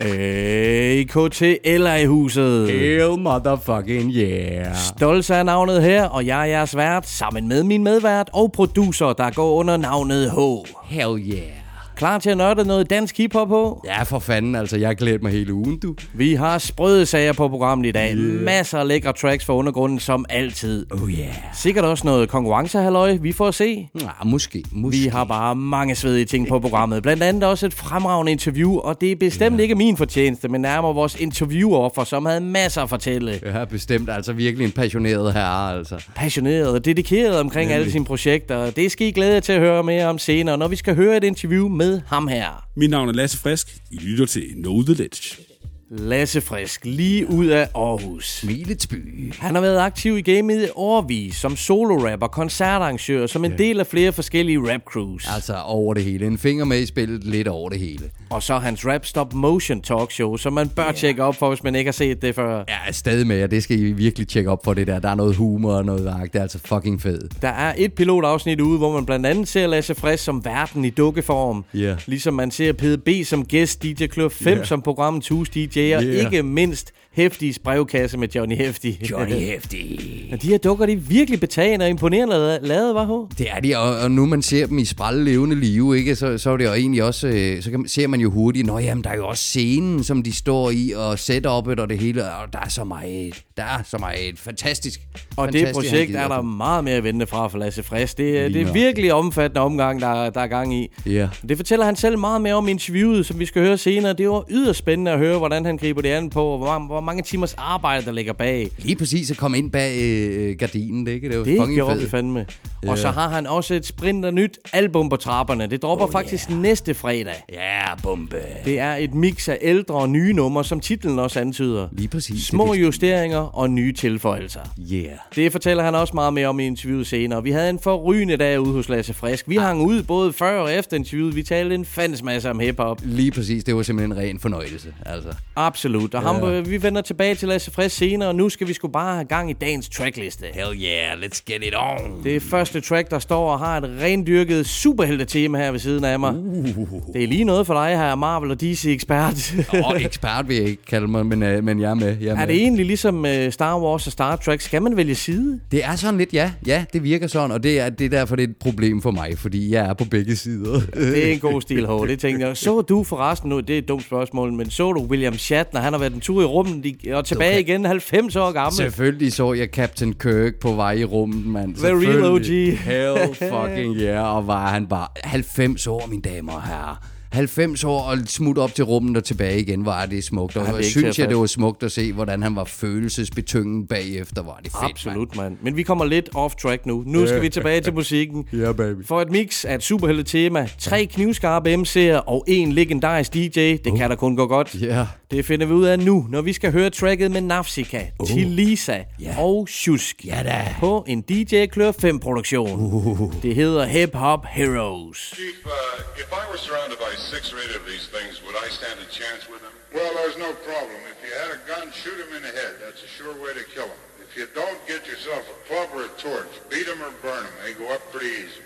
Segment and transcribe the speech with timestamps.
[0.00, 2.70] AKTL er i huset.
[2.70, 4.76] Hell motherfucking yeah.
[4.76, 9.12] Stolz er navnet her, og jeg er jeres vært, sammen med min medvært og producer,
[9.12, 10.38] der går under navnet H.
[10.84, 11.65] Hell yeah.
[11.96, 13.82] Klar til at nørde noget dansk hiphop på?
[13.86, 14.76] Ja, for fanden, altså.
[14.76, 15.94] Jeg har glædet mig hele ugen, du.
[16.14, 18.14] Vi har sprøde sager på programmet i dag.
[18.16, 18.42] Yeah.
[18.42, 20.86] Masser af lækre tracks for undergrunden, som altid.
[20.90, 21.34] Oh yeah.
[21.54, 23.88] Sikkert også noget konkurrencehaløj, vi får se.
[24.00, 24.98] Ja, måske, måske.
[24.98, 27.02] Vi har bare mange svedige ting på programmet.
[27.02, 29.62] Blandt andet også et fremragende interview, og det er bestemt ja.
[29.62, 33.40] ikke min fortjeneste, men nærmere vores interviewoffer, som havde masser at fortælle.
[33.44, 34.10] Ja, bestemt.
[34.10, 36.04] Altså virkelig en passioneret herre, altså.
[36.14, 37.80] Passioneret og dedikeret omkring Nemlig.
[37.80, 38.70] alle sine projekter.
[38.70, 41.16] Det skal I glæde jer til at høre mere om senere, når vi skal høre
[41.16, 42.68] et interview med ham her.
[42.76, 43.76] Mit navn er Lasse Frisk.
[43.90, 45.45] I lytter til Know The Ledge.
[45.90, 48.38] Lasse Frisk, lige ud af Aarhus.
[48.38, 49.32] Smilets by.
[49.38, 53.58] Han har været aktiv i gamet i årvis som solo-rapper, koncertarrangør, som en yeah.
[53.58, 55.28] del af flere forskellige rap crews.
[55.34, 56.26] Altså over det hele.
[56.26, 58.10] En finger med i spillet, lidt over det hele.
[58.30, 60.94] Og så hans rap stop motion talkshow, som man bør yeah.
[60.94, 62.64] tjekke op for, hvis man ikke har set det før.
[62.68, 64.98] Ja, stadig med, og det skal I virkelig tjekke op for det der.
[64.98, 66.32] Der er noget humor og noget vagt.
[66.32, 67.42] Det er altså fucking fedt.
[67.42, 70.90] Der er et pilotafsnit ude, hvor man blandt andet ser Lasse Frisk som verden i
[70.90, 71.64] dukkeform.
[71.74, 71.98] Yeah.
[72.06, 74.66] Ligesom man ser PDB som gæst, DJ Klub 5 yeah.
[74.66, 76.24] som programmet Hus DJ, og yeah.
[76.24, 79.10] ikke mindst Hæftigs brevkasse med Johnny Hæftig.
[79.10, 80.00] Johnny Hæftig.
[80.30, 83.26] Ja, de her dukker, de er virkelig betagende og imponerende lavet, var ho?
[83.38, 86.38] Det er de, og, og nu man ser dem i sprælle levende liv, ikke, så,
[86.38, 88.78] så er det jo egentlig også, øh, så kan, man, ser man jo hurtigt, nå
[88.78, 92.24] jamen, der er jo også scenen, som de står i, og setup'et og det hele,
[92.24, 95.00] og der er så meget, der er så meget fantastisk.
[95.36, 98.18] Og fantastisk, det projekt er der meget mere at vente fra for Lasse Frisk.
[98.18, 100.88] Det, det er virkelig omfattende omgang, der, der er gang i.
[101.06, 101.28] Ja.
[101.48, 104.12] Det fortæller han selv meget mere om interviewet, som vi skal høre senere.
[104.12, 107.05] Det var yderst spændende at høre, hvordan han griber det an på, og hvor, hvor
[107.06, 108.70] mange timers arbejde, der ligger bag.
[108.78, 111.28] Lige præcis at komme ind bag øh, gardinen, det, ikke?
[111.28, 112.46] Det, var det gjorde vi fandme.
[112.86, 112.90] Ja.
[112.90, 115.66] Og så har han også et sprinter nyt album på trapperne.
[115.66, 116.62] Det dropper oh, faktisk yeah.
[116.62, 117.34] næste fredag.
[117.52, 118.36] Ja, yeah, bombe.
[118.64, 121.88] Det er et mix af ældre og nye numre, som titlen også antyder.
[121.92, 122.44] Lige præcis.
[122.46, 124.60] Små justeringer og nye tilføjelser.
[124.92, 125.04] Yeah.
[125.34, 127.42] Det fortæller han også meget mere om i interviewet senere.
[127.42, 129.48] Vi havde en forrygende dag ude hos Lasse Frisk.
[129.48, 129.62] Vi ah.
[129.62, 131.36] hang ud både før og efter interviewet.
[131.36, 133.00] Vi talte en fandens masse om hiphop.
[133.04, 133.64] Lige præcis.
[133.64, 134.94] Det var simpelthen en ren fornøjelse.
[135.06, 135.28] Altså.
[135.56, 136.14] Absolut.
[136.14, 139.14] Og ham, vi vender tilbage til Lasse Frisk senere, og nu skal vi sgu bare
[139.14, 140.46] have gang i dagens trackliste.
[140.54, 142.24] Hell yeah, let's get it on.
[142.24, 146.20] Det er første track, der står og har et rendyrket superhelte-tema her ved siden af
[146.20, 146.34] mig.
[146.36, 146.66] Uh.
[147.12, 149.54] Det er lige noget for dig her, Marvel og DC-ekspert.
[149.74, 152.16] Åh, oh, ekspert vil jeg ikke kalde mig, men, uh, men jeg er med.
[152.20, 152.46] Jeg er, er med.
[152.46, 154.60] det egentlig ligesom uh, Star Wars og Star Trek?
[154.60, 155.60] Skal man vælge side?
[155.70, 156.52] Det er sådan lidt, ja.
[156.66, 159.10] Ja, det virker sådan, og det er, det er derfor, det er et problem for
[159.10, 160.80] mig, fordi jeg er på begge sider.
[160.94, 162.08] det er en god stil, H.
[162.08, 162.56] Det tænker jeg.
[162.56, 165.92] Så du forresten nu, det er et dumt spørgsmål, men så du William Shatner, han
[165.92, 167.60] har været en tur i rummet og tilbage okay.
[167.60, 168.76] igen, 90 år gammel.
[168.76, 171.74] Selvfølgelig så jeg Captain Kirk på vej i rummet, mand.
[171.74, 172.40] The real OG.
[172.76, 176.96] Hell fucking yeah, og var han bare 90 år, mine damer og herrer.
[177.32, 180.56] 90 år og smutte op til rummet og tilbage igen, var det smukt.
[180.56, 184.42] Og jeg synes jeg, det var smukt at se, hvordan han var følelsesbetynget bagefter.
[184.42, 185.56] Var det fedt, Absolut, mand.
[185.62, 187.02] Men vi kommer lidt off track nu.
[187.06, 187.28] Nu yeah.
[187.28, 188.44] skal vi tilbage til musikken.
[188.52, 189.06] Ja, yeah, baby.
[189.06, 193.86] For et mix af et superhelte tema, tre knivskarpe MC'er og en legendarisk DJ, det
[193.86, 193.98] uh.
[193.98, 194.76] kan der kun gå godt.
[194.82, 195.06] Yeah.
[195.30, 198.26] Det finder vi ud af nu, når vi skal høre tracket med Nafsika, uh.
[198.26, 199.44] Tilisa yeah.
[199.44, 200.74] og Shusk ja da.
[200.80, 202.80] på en DJ Klør 5 produktion.
[202.80, 203.32] Uh.
[203.42, 205.18] Det hedder Hip Hop Heroes.
[205.18, 208.68] Chief, uh, if I were surrounded by six or eight of these things, would I
[208.68, 209.72] stand a chance with them?
[209.92, 210.96] Well, there's no problem.
[211.10, 212.76] If you had a gun, shoot him in the head.
[212.80, 213.98] That's a sure way to kill him.
[214.20, 216.48] If you don't, get yourself a club or a torch.
[216.68, 217.52] Beat them or burn them.
[217.64, 218.62] They go up pretty easy.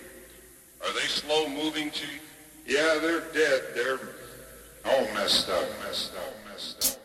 [0.83, 2.23] Are they slow moving, Chief?
[2.67, 3.63] Yeah, they're dead.
[3.75, 4.01] They're
[4.85, 7.00] all messed up, messed up, messed up.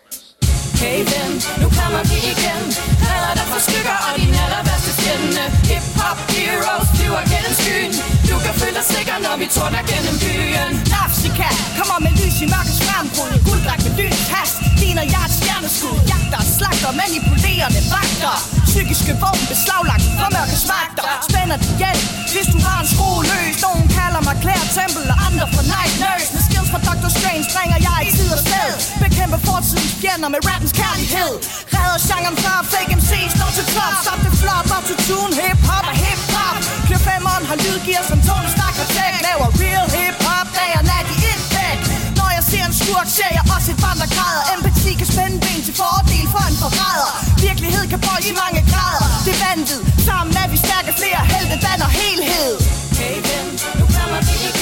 [0.86, 1.32] Okay ven,
[1.62, 2.64] nu kommer vi igen.
[3.08, 5.46] Redder dig for stykker og din aller værste fjende?
[5.70, 7.92] Hip-hop heroes flyver gennem skyen.
[8.30, 10.72] Du kan føle dig sikker, når vi tror dig gennem byen.
[10.94, 15.98] Nafsika kommer med lys i mørkets skærmbrud Gulddrag med lys hast Ligner jeg et stjerneskud.
[16.12, 18.36] Jagter, slagter, manipulerende vagter.
[18.72, 23.56] Psykiske våben beslaglagt fra mørkets magter Spænder dit hjælp, hvis du har en skrue løs.
[23.66, 27.10] Nogen kalder mig Claire Temple og andre for Night Nurse Tales fra Dr.
[27.18, 28.70] Strange Strænger jeg i tid og sted.
[29.04, 31.32] Bekæmper fortidens fjender med rappens kærlighed.
[31.76, 35.86] Redder genren før fake MC står til top Stop det flop, og til tune hip-hop
[35.92, 36.58] og hip-hop.
[36.88, 41.08] Klør femmeren har lydgear som Tony Stark og Tech Laver real hip-hop dag og nat
[41.16, 41.76] i et bag
[42.20, 45.38] Når jeg ser en skurk, ser jeg også et barn, der græder Empati kan spænde
[45.46, 47.12] ben til fordel for en forræder.
[47.48, 49.08] Virkelighed kan bøjes i mange grader.
[49.26, 52.54] Det er vanvid, sammen er vi stærke flere helte danner helhed.
[53.00, 53.48] Hey ven,
[53.80, 54.55] nu kommer vi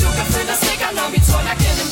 [0.00, 1.89] du kan føle dig sikker, når vi tårn er gennem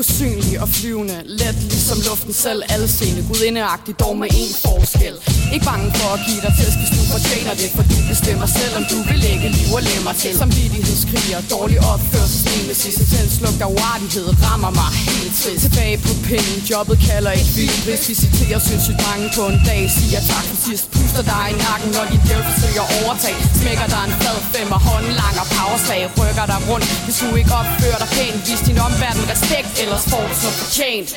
[0.00, 5.14] Usynlig og flyvende, let ligesom luften selv Alseende, gudindeagtig, dog med en forskel.
[5.54, 8.74] Ikke bange for at give dig tæsk, hvis du fortjener det For du bestemmer selv,
[8.80, 10.32] om du vil lægge liv og lemmer til.
[10.42, 15.60] Samvittighedskriger, dårlig opførsel, nemesis Selvslugt af uartighed rammer mig helt trist.
[15.66, 19.82] Tilbage på pinden, jobbet kalder ikke vildt Hvis vi citerer sindssygt mange på en dag
[19.96, 23.40] Siger tak for sidst, puster dig i nakken Når dit djævel forsøger at overtage.
[23.60, 27.52] Smækker dig en flad femmer, hånden lang og powerslag Rykker dig rundt, hvis du ikke
[27.60, 31.08] opfører dig pænt Vis din omverden respekt, ellers får du så fortjent.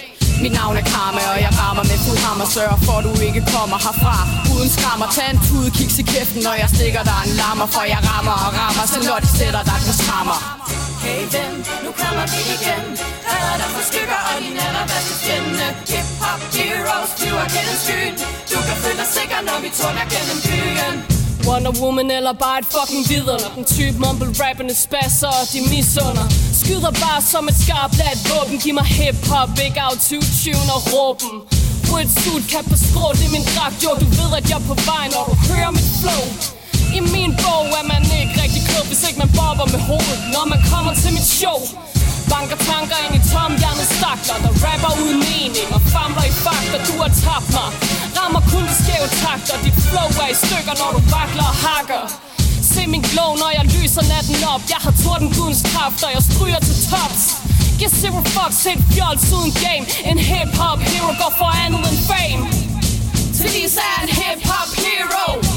[0.43, 2.45] Mit navn er Karma, og jeg rammer med fuld hammer.
[2.57, 4.15] Sørger for, at du ikke kommer herfra
[4.53, 7.67] uden skrammer Tag en tude, kiks i kæften, når jeg stikker dig en lammer.
[7.75, 10.39] For jeg rammer og rammer, så når de sætter dig på skrammer
[11.03, 11.53] Hey ven,
[11.85, 12.83] nu kommer vi igen.
[13.29, 15.67] Redder dig fra skygger og din allerbedste fjende.
[15.91, 18.15] Hip-hop heroes flyver gennem skyen.
[18.51, 21.10] Du kan føle dig sikker, når vi turner gennem byen.
[21.47, 25.59] Wonder Woman eller bare et fucking videre Når den type mumble rappende spasser og de
[25.71, 26.27] misunder.
[26.61, 28.55] Skyder bare som et skarpt ladt våben.
[28.63, 31.33] Giv mig hip-hop, ikke autotune og råben.
[31.87, 33.77] På et suit, kan på skrå, det er min dragt.
[33.83, 36.23] Jo, du ved at jeg er på vej, når du hører mit flow.
[36.97, 40.45] I min bog er man ikke rigtig klog, hvis ikke man bobber med hovedet, når
[40.53, 41.57] man kommer til mit show.
[42.31, 45.67] Banker tanker ind i tomhjernet stakler, der rapper uden mening.
[45.75, 47.69] Og famler i fakta du har tabt mig.
[48.17, 52.03] Rammer kun de skæve takter, dit flow er i stykker, når du vakler og hakker.
[52.73, 54.61] Se min glow, når jeg lyser natten op.
[54.73, 57.23] Jeg har torden gudens kraft, og jeg stryger til tops.
[57.79, 59.85] Giv zero fucks, et fjols uden game.
[60.09, 62.43] En hip-hop hero går for andet end fame.
[63.37, 63.47] Til
[63.91, 65.50] er en hip-hop hero.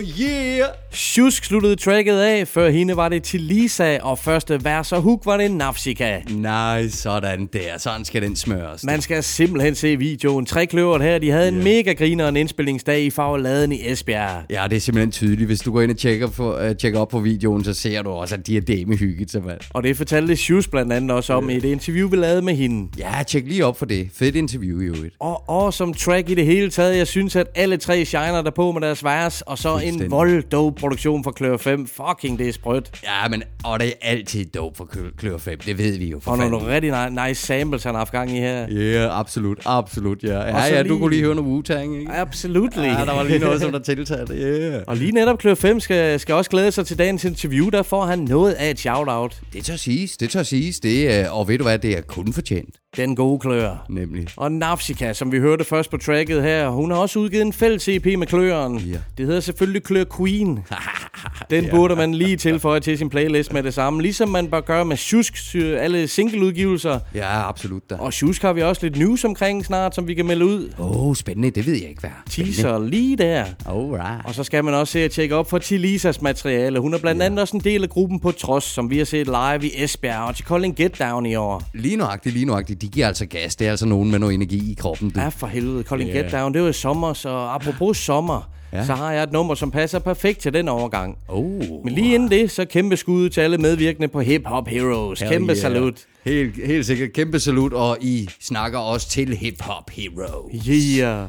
[0.00, 0.74] Yeah!
[1.00, 5.26] Shusk sluttede tracket af, før hende var det til Lisa, og første vers og hook
[5.26, 6.18] var det Nafsika.
[6.30, 7.78] Nej, sådan der.
[7.78, 8.84] Sådan skal den smøres.
[8.84, 10.46] Man skal simpelthen se videoen.
[10.46, 14.42] Trekløveret her, de havde en mega griner en indspillingsdag i Fagerladen i Esbjerg.
[14.50, 15.46] Ja, det er simpelthen tydeligt.
[15.46, 18.10] Hvis du går ind og tjekker, på, uh, tjekker op på videoen, så ser du
[18.10, 19.42] også, at de er dame hygget sig.
[19.70, 22.88] Og det fortalte Shusk blandt andet også om i et interview, vi lavede med hende.
[22.98, 24.08] Ja, tjek lige op for det.
[24.14, 25.14] Fedt interview i øvrigt.
[25.20, 28.50] Og, og som track i det hele taget, jeg synes, at alle tre shiner der
[28.50, 30.42] på med deres vers, og så en vold
[30.90, 31.86] produktion fra Klør 5.
[31.86, 32.90] Fucking, det er sprødt.
[33.04, 35.58] Ja, men og det er altid dope for Klø- Klør 5.
[35.58, 36.50] Det ved vi jo for Og fanden.
[36.52, 38.58] nogle rigtig ni- nice samples, han har haft gang i her.
[38.60, 39.58] Ja, yeah, absolut.
[39.64, 40.38] Absolut, ja.
[40.40, 42.12] Ja, ja, du lige- kunne lige høre noget Wu-Tang, ikke?
[42.12, 42.82] Absolutely.
[42.86, 44.34] Ja, der var lige noget, som der tiltalte.
[44.34, 44.82] Yeah.
[44.86, 47.68] Og lige netop Klør 5 skal, skal også glæde sig til dagens interview.
[47.68, 49.40] Der får han noget af et shout-out.
[49.52, 50.80] Det tør siges, det tør siges.
[50.80, 52.74] Det og ved du hvad, det er kun fortjent.
[52.96, 53.86] Den gode Klør.
[53.88, 54.26] Nemlig.
[54.36, 57.88] Og Nafsika, som vi hørte først på tracket her, hun har også udgivet en fælles
[57.88, 58.78] EP med Kløren.
[58.78, 58.98] Ja.
[59.18, 60.58] Det hedder selvfølgelig Klør Queen.
[61.50, 64.02] Den burde man lige tilføje til sin playlist med det samme.
[64.02, 67.00] Ligesom man bør gøre med Shusk, alle singleudgivelser.
[67.14, 67.94] Ja, absolut da.
[67.94, 70.72] Og Shusk har vi også lidt news omkring snart, som vi kan melde ud.
[70.78, 71.50] Åh, oh, spændende.
[71.50, 72.10] Det ved jeg ikke, hvad.
[72.30, 73.44] Teaser lige der.
[73.66, 74.26] Alright.
[74.26, 76.80] Og så skal man også se at tjekke op for Tilisas materiale.
[76.80, 79.26] Hun er blandt andet også en del af gruppen på Trods, som vi har set
[79.26, 81.62] live i Esbjerg og til Kolding Get Down i år.
[81.74, 82.79] Lige nøjagtigt, lige nøjagtigt.
[82.80, 83.56] De giver altså gas.
[83.56, 85.10] Det er altså nogen med noget energi i kroppen.
[85.10, 85.20] Du.
[85.20, 85.82] Ja, for helvede.
[85.84, 86.18] Kolding Ja.
[86.18, 88.86] Get Down, det var i sommer, så apropos sommer, Ja.
[88.86, 91.16] så har jeg et nummer, som passer perfekt til den overgang.
[91.28, 91.84] Oh.
[91.84, 95.20] Men lige inden det, så kæmpe skud til alle medvirkende på Hip Hop Heroes.
[95.20, 95.62] Hell Kæmpe yeah.
[95.62, 95.94] salut.
[96.24, 97.12] Helt, helt sikkert.
[97.12, 100.50] Kæmpe salut, og I snakker også til Hip Hop Hero.
[100.68, 101.28] Yeah.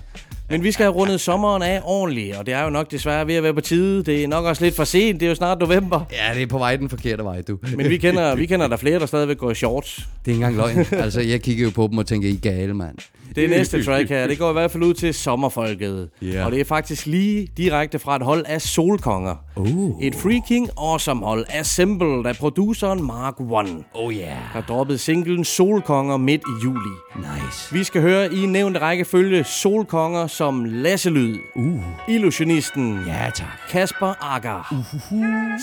[0.51, 3.35] Men vi skal have rundet sommeren af ordentligt, og det er jo nok desværre ved
[3.35, 4.03] at være på tide.
[4.03, 6.01] Det er nok også lidt for sent, det er jo snart november.
[6.11, 7.57] Ja, det er på vej den forkerte vej, du.
[7.77, 9.95] Men vi kender, vi kender der flere, der stadigvæk går i shorts.
[9.95, 10.85] Det er ikke engang løgn.
[11.03, 12.97] Altså, jeg kigger jo på dem og tænker, I er gale, mand.
[13.35, 16.09] Det næste track her, det går i hvert fald ud til sommerfolket.
[16.21, 16.45] Ja.
[16.45, 19.35] Og det er faktisk lige direkte fra et hold af solkonger.
[19.55, 20.03] Uh.
[20.03, 24.37] Et freaking awesome hold, assembled af produceren Mark One, Oh yeah.
[24.53, 26.89] der droppede singlen Solkonger midt i juli.
[27.15, 27.73] Nice.
[27.73, 31.83] Vi skal høre i nævnte rækkefølge Solkonger som Lasselyd, Uh.
[32.09, 33.47] Illusionisten, Ja, tak.
[33.69, 34.75] Kasper Akker,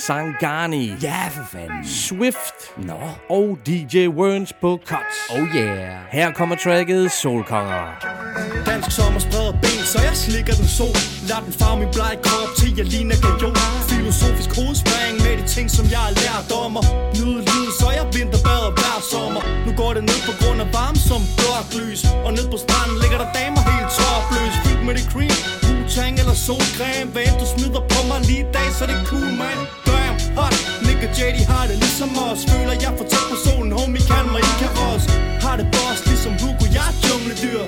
[0.07, 1.85] Sangani, Ja, for fanden.
[1.85, 2.55] Swift
[2.87, 2.93] Nå.
[3.31, 5.31] og DJ Werns på Cuts.
[5.41, 5.97] Oh yeah.
[6.13, 7.58] Her kommer tracket Solkonger.
[7.59, 10.99] Den Dansk sommer spreder ben, så jeg slikker den sol.
[11.29, 13.57] Lad den farve min blege krop til jeg ligner gajon
[13.91, 16.87] Filosofisk hovedspring med de ting som jeg har lært om at
[17.17, 19.43] Nyde livet, så jeg vinterbader hver sommer.
[19.67, 22.97] Nu går det ned på grund af varme som bloklys lys Og ned på stranden
[23.03, 24.55] ligger der damer helt topløs.
[24.65, 27.09] Fyldt med det cream, Wu-Tang eller solcreme.
[27.15, 29.59] Hvad end du smider på mig lige i dag, så det er cool man.
[29.89, 30.57] Damn, hot,
[31.01, 32.41] Nick og JD har det ligesom os.
[32.51, 35.05] Føler jeg for tæt på solen, homie, kan mig ikke Icarus
[35.45, 37.63] Har det boss ligesom Hugo, jeg er jungledyr.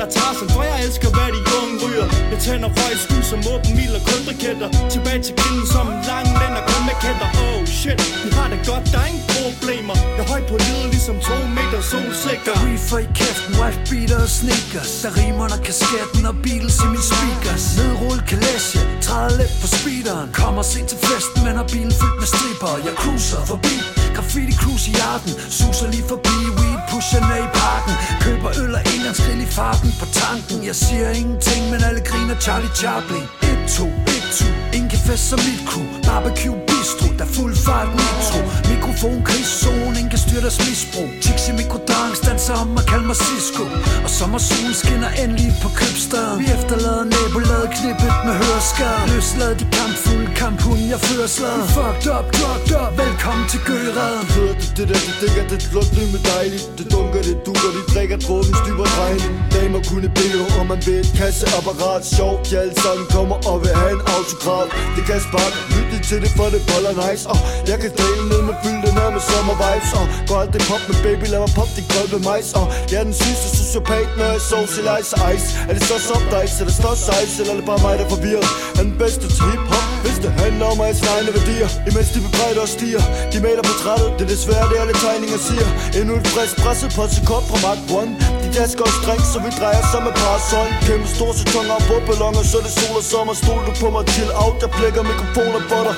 [0.00, 2.06] Eller Tarzan, for jeg elsker hvad de unge ryger.
[2.32, 6.26] Jeg tænder røg sky som åben mil og kundraketter Tilbage til grillen som en lang
[6.40, 9.96] lænd og kun med kætter Oh shit, vi har det godt, der er ingen problemer.
[10.16, 12.54] Jeg er høj på livet ligesom to meter solsikker.
[12.66, 14.92] Reefer i kæften, wife beater og sneakers.
[15.04, 17.64] Der rimer under kasketten og Beatles i min speakers.
[17.78, 20.28] Nedrulle kalæsje, træder lidt på speederen.
[20.42, 22.72] Kommer sent til festen, men har bilen fyldt med stripper.
[22.86, 23.74] Jeg cruiser forbi,
[24.16, 25.32] graffiti cruise i arten.
[25.58, 26.69] Suser lige forbi, we
[27.00, 27.94] pusher i parken.
[28.24, 30.58] Køber øl og engangsgrill i farten på tanken.
[30.68, 32.36] Jeg siger ingenting, men alle griner.
[32.44, 33.24] Charlie Chaplin.
[33.42, 35.86] 1-2, 1-2, ingen kan fest som mit crew.
[36.08, 38.40] Barbecue bistro, der er fuld fart nitro.
[38.72, 41.10] Mikrofon, krigszone, ingen kan styre deres misbrug.
[41.24, 43.64] Tixi mikrodans, danser om og kalde mig Cisco.
[44.04, 46.38] Og sommersolen skinner endelig på købstaden.
[46.42, 49.02] Vi efterlader nabolaget knippet med høreskade.
[49.10, 51.64] Løslad de kampfulde kamphunden, jeg fører slaget.
[51.76, 55.90] Fucked up, drugged up, velkommen til gøraden Hører du det der, det dækker, det flot
[56.14, 60.66] med dejligt Det dunker, det dukker, de drikker dråben, styber drejning Damer kunne bede, om
[60.72, 62.02] man vil et kasseapparat.
[62.16, 64.68] Sjovt, de alle sammen kommer og vil have en autograf.
[64.96, 67.38] Det kan sparke, lyt til det, for det boller nice Og
[67.70, 70.82] jeg kan dale ned med fylde den med sommer vibes Og går alt det pop
[70.90, 74.26] med baby, lad mig pop din kolbe majs Og jeg er den sidste sociopat, når
[74.34, 75.46] jeg socialize ice.
[75.68, 78.10] Er det så soft ice, eller stå size, eller er det bare mig, der er
[78.16, 78.48] forvirret?
[78.78, 82.62] Er den bedste til hiphop, hvis det handler om at egne værdier Imens de bebrejder
[82.66, 83.02] og stiger.
[83.32, 85.68] De maler portrættet, det er desværre det alle tegninger siger.
[85.98, 88.12] Endnu et frisk presset på til kop fra Mark One.
[88.42, 90.68] De dasker og streng, så vi drejer som et parasol.
[90.86, 93.34] Kæmpe store sætoner og bobballoner, så det sol og sommer.
[93.42, 95.96] Stol du på mig, chill out, jeg blækker mikrofoner for dig.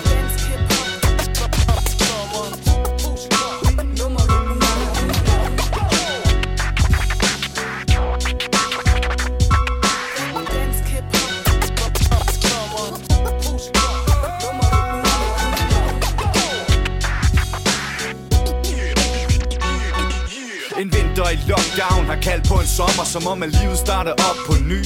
[22.14, 24.80] Har kaldt på en sommer Som om at livet starter op på ny.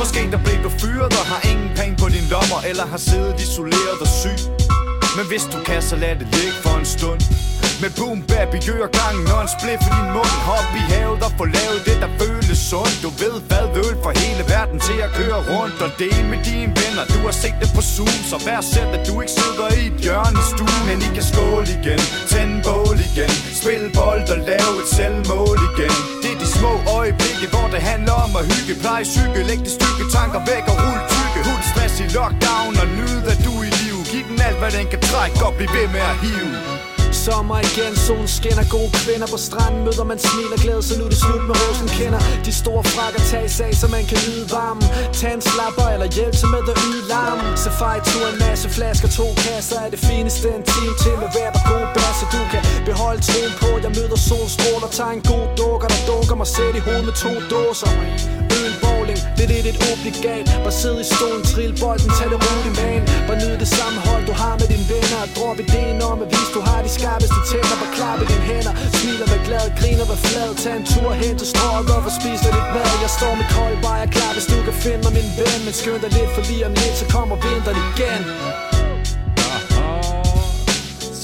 [0.00, 3.34] Måske der blev du fyret og har ingen penge på din lommer Eller har siddet
[3.44, 4.38] isoleret og syg.
[5.16, 7.20] Men hvis du kan, så lad det ligge for en stund.
[7.82, 8.60] Med boom bap i
[8.98, 10.34] gangen og en split for din mund.
[10.48, 12.96] Hop i havet og få lavet det, der føles sundt.
[13.04, 16.70] Du ved hvad, øl for hele verden til at køre rundt Og det med dine
[16.80, 19.82] venner, du har set det på Zoom Så vær selv, at du ikke sidder i
[19.90, 20.82] et hjørne i stuen.
[20.88, 26.23] Men I kan skåle igen, tænde bål igen Spil bold og lave et selvmål igen
[26.64, 30.64] små øjeblikke, hvor det handler om at hygge Pleje psyke, læg de stykke tanker væk
[30.72, 31.40] og rulle tykke.
[31.48, 34.70] Hul stress i lockdown og nyde, at du er i live Giv den alt, hvad
[34.76, 36.93] den kan trække og bliv ved med at hive.
[37.24, 38.64] Sommer igen, solen skinner.
[38.76, 41.56] Gode kvinder på stranden Møder man smil og glæde Så nu er det slut med
[41.62, 44.88] rosen kender De store frakker tages af Så man kan nyde varmen.
[45.18, 49.08] Tag en slapper eller hjælp til med at yde larm Safari tur en masse flasker
[49.18, 52.40] To kasser er det fineste En time til at være på gode bær Så du
[52.52, 54.88] kan beholde troen på Jeg møder solstråler.
[54.98, 57.90] Tager en god dukker Der dunker mig selv i hovedet med to dåser
[59.50, 60.46] det er lidt et obligat.
[60.64, 63.00] Bare sidde i stolen, trill bolden, tag det roligt man.
[63.26, 65.18] Bare nyd det sammenhold, du har med dine venner.
[65.24, 68.74] Og drop ideen om at vise, du har de skarpeste tænder Bare klappe dine hænder,
[68.98, 70.50] smiler, vær glad, griner, vær flad.
[70.62, 72.94] Tag en tur hen til strået og for spist lidt mad.
[73.04, 75.58] Jeg står med kold bare jeg klar, hvis du kan finde mig min ven.
[75.66, 78.22] Men skynd dig lidt, for lige om lidt, så kommer vinteren igen.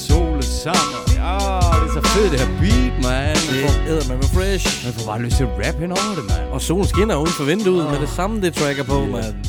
[0.04, 0.98] Sol og sommer.
[1.20, 1.59] Ja,
[1.94, 3.37] så fedt det her beat, man.
[3.37, 4.85] Det æder man med fresh.
[4.85, 6.49] Man får bare lyst til at rap hen over det, man.
[6.52, 9.44] Og solen skinner uden for vinduet med det samme, det tracker på, man.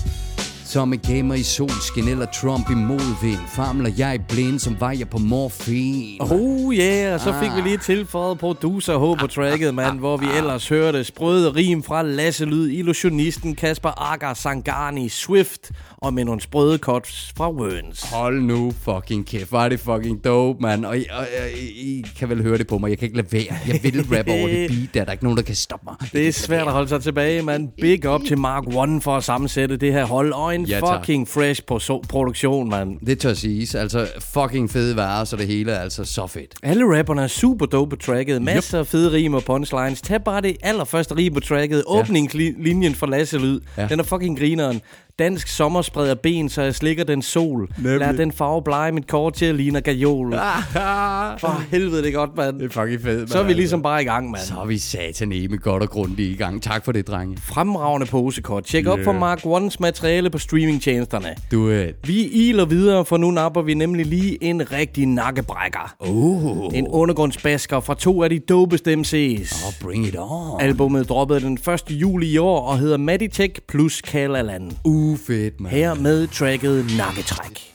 [0.66, 5.10] Som en gamer i solskin eller Trump i modvind Famler jeg blind, som var jeg
[5.10, 7.56] på morfin Oh yeah, så fik Ah.
[7.56, 12.02] vi lige tilføjet producer H på tracket, mand, hvor vi ellers hørte sprøde rim fra
[12.04, 15.72] Lasse Lyd, illusionisten Kasper Agar Sangani, Swift
[16.04, 18.02] og med nogle sprøde cuts fra Wørns.
[18.14, 20.86] Hold nu fucking kæft, hvor er det fucking dope, man.
[20.86, 21.26] Og, I, og, og
[21.62, 23.56] I, I kan vel høre det på mig, jeg kan ikke lade være.
[23.68, 26.12] Jeg vil rap over det beat, der er der ikke nogen, der kan stoppe mig.
[26.14, 27.70] Det er svært at holde sig tilbage, man.
[27.82, 31.00] Big up til Mark One for at sammensætte det her hold, og en Ja, tak.
[31.00, 32.98] fucking fresh på so- produktion, man.
[33.06, 33.76] Det tør siges.
[33.76, 36.56] Altså, fucking fede varer, så det hele er altså så fedt.
[36.64, 38.42] Alle rapperne er super dope på tracket.
[38.42, 40.02] Masser af fede rim og punchlines.
[40.02, 41.84] Tag bare det allerførste rim på tracket.
[41.88, 43.60] Åbningslinjen for Lasse Lyd.
[43.78, 43.88] Ja.
[43.88, 44.82] Den er fucking grineren.
[45.20, 47.70] Dansk sommer spreder ben, så jeg slikker den sol.
[47.78, 48.00] Nemlig.
[48.00, 50.32] Lad den farve blege mit kort til at ligne gajol.
[51.42, 52.60] For helvede, det er godt, mand.
[52.60, 54.44] Det er fucking fedt, Så er vi ligesom bare i gang, mand.
[54.44, 56.64] Så er vi sataneme godt og grundigt i gang.
[56.64, 57.38] Tak for det, drenge.
[57.38, 58.64] Fremragende posekort.
[58.64, 59.06] Tjek op Yeah.
[59.06, 61.36] for Mark Ones materiale på streamingtjenesterne.
[61.52, 61.86] Du er...
[62.06, 65.96] Vi iler videre, for nu napper vi nemlig lige en rigtig nakkebrækker.
[66.00, 66.78] Oh.
[66.78, 69.68] En undergrundsbasker fra to af de dopeste MC's.
[69.68, 70.62] Oh, bring it on.
[70.62, 71.84] Albummet droppede den 1.
[71.90, 74.72] juli i år og hedder Meditech plus Kalaland.
[74.84, 75.72] Uh, fedt, man.
[75.72, 77.74] Her med tracket Nakketræk.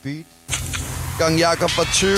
[1.18, 2.16] Gang Jakob var 20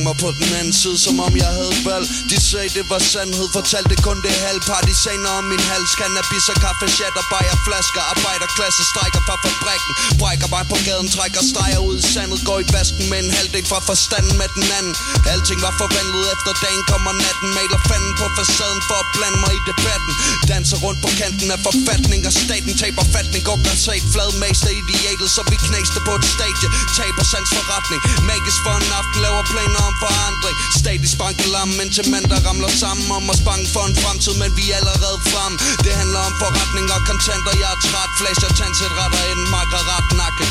[0.00, 2.06] Fang mig på den anden side, som om jeg havde valg.
[2.30, 6.56] De sagde det var sandhed, fortalte kun det halv Partisaner om min hals, cannabis og
[6.64, 8.02] kaffe, shatter, bajer, flasker.
[8.12, 9.92] Arbejderklasse strækker fra fabrikken.
[10.20, 12.40] Brækker mig på gaden, trækker streger ud i sandet.
[12.48, 14.94] Går i vasken med en halvdel fra forstanden med den anden.
[15.32, 17.48] Alting var forvandlet efter dagen kommer natten.
[17.56, 20.12] Maler fanden på facaden for at blande mig i debatten.
[20.50, 23.42] Danser rundt på kanten af forfatning Og staten taber fatning.
[23.48, 26.68] Går græsat flad mester idealet Så vi knæste på et stadie.
[26.98, 28.00] Taber sans forretning.
[28.30, 30.56] Magisk for en aften Laver planer om forandring.
[30.80, 34.64] Stadig spankelam Indtil mænd der ramler sammen Om at spange for en fremtid Men vi
[34.72, 35.52] er allerede frem
[35.84, 37.52] Det handler om forretning og kontanter.
[37.62, 38.10] Jeg er træt.
[38.20, 39.42] Flasher, tandsæt, retter ind.
[39.54, 40.44] Makker ret, nakke,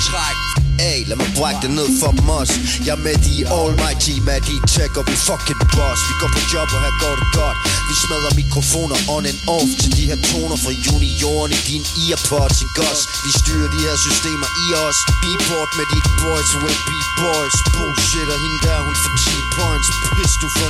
[0.91, 2.55] af, lad mig brække det ned for dem også.
[2.85, 5.99] Jeg er med de almighty, med de tech og vi fucking boss.
[6.09, 7.57] Vi går på job og her går det godt.
[7.89, 12.57] Vi smadrer mikrofoner on and off Til de her toner fra junioren i din earpods
[12.65, 14.99] i gos Vi styrer de her systemer i os.
[15.21, 19.87] Beatport med de boys will be boys Bullshit og hende der hun for 10 points.
[20.15, 20.69] Pis du for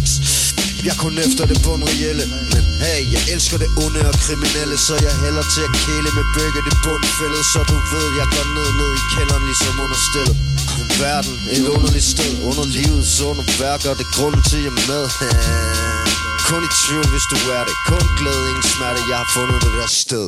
[0.00, 0.52] 06
[0.88, 5.14] jeg kun efter det bundreelle Men hey, jeg elsker det onde og kriminelle Så jeg
[5.24, 8.90] hælder til at kæle med begge det bundfælde Så du ved, jeg går ned, ned
[9.00, 10.36] i kælderen verden ligesom understillet
[11.00, 15.04] Verden, et underligt sted Under livets underværker Det er grunden til, jeg er med.
[16.48, 17.74] Kun i tvivl, hvis du er det.
[17.90, 19.00] Kun glæde, ingen smerte.
[19.10, 20.26] Jeg har fundet det der sted.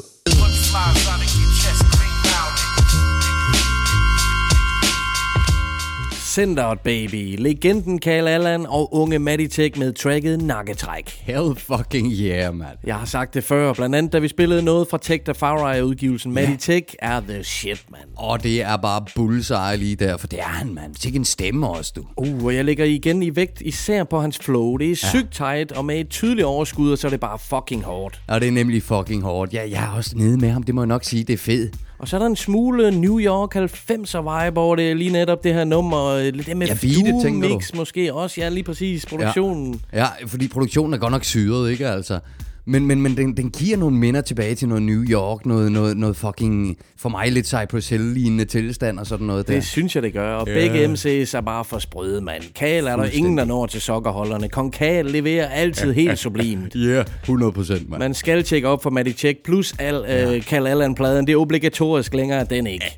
[6.35, 11.20] Centered Baby, legenden Karl Allan og unge Meditech med tracket Nakketræk.
[11.20, 12.66] Hell fucking yeah, man.
[12.85, 16.38] Jeg har sagt det før, blandt andet da vi spillede noget fra Tech Far udgivelsen.
[16.38, 16.47] Ja.
[16.47, 18.01] Meditech er the shit, man.
[18.16, 20.94] Og det er bare bullseye lige der, for det er han, mand.
[20.94, 22.05] Sikke en stemme også, du.
[22.16, 24.77] Uh, og jeg lægger igen i vægt, især på hans flow.
[24.77, 24.94] Det er ja.
[24.94, 28.20] sygt tight, og med et tydeligt overskud, og så er det bare fucking hårdt.
[28.29, 29.55] Og det er nemlig fucking hårdt.
[29.55, 31.75] Ja, jeg er også nede med ham, det må jeg nok sige, det er fedt.
[31.98, 35.54] Og så er der en smule New York 90'er vibe over det, lige netop det
[35.54, 36.12] her nummer.
[36.14, 37.54] Det med Ja, beatet, tænker du?
[37.54, 38.40] mix måske også.
[38.40, 39.07] Ja, lige præcis.
[39.07, 39.80] Produktionen.
[39.92, 39.98] Ja.
[39.98, 42.18] ja, fordi produktionen er godt nok syret, ikke altså?
[42.66, 45.96] Men, men, men den, den giver nogle minder tilbage til noget New York, noget, noget,
[45.96, 49.55] noget fucking, for mig lidt Cypress Hill-lignende tilstand og sådan noget der.
[49.55, 50.35] Det synes jeg, det gør.
[50.35, 50.55] Og Ja.
[50.55, 52.42] begge MC's er bare for sprøde, mand.
[52.55, 54.48] Kal er der ingen, der når til sokkerholderne.
[54.48, 56.74] Kong Kal leverer altid helt sublimt.
[56.85, 57.98] Ja, yeah, 100 procent, mand.
[57.98, 61.27] Man skal tjekke op for Matty Check plus al, øh, Kal Allan-pladen.
[61.27, 62.96] Det er obligatorisk længere, er den ikke.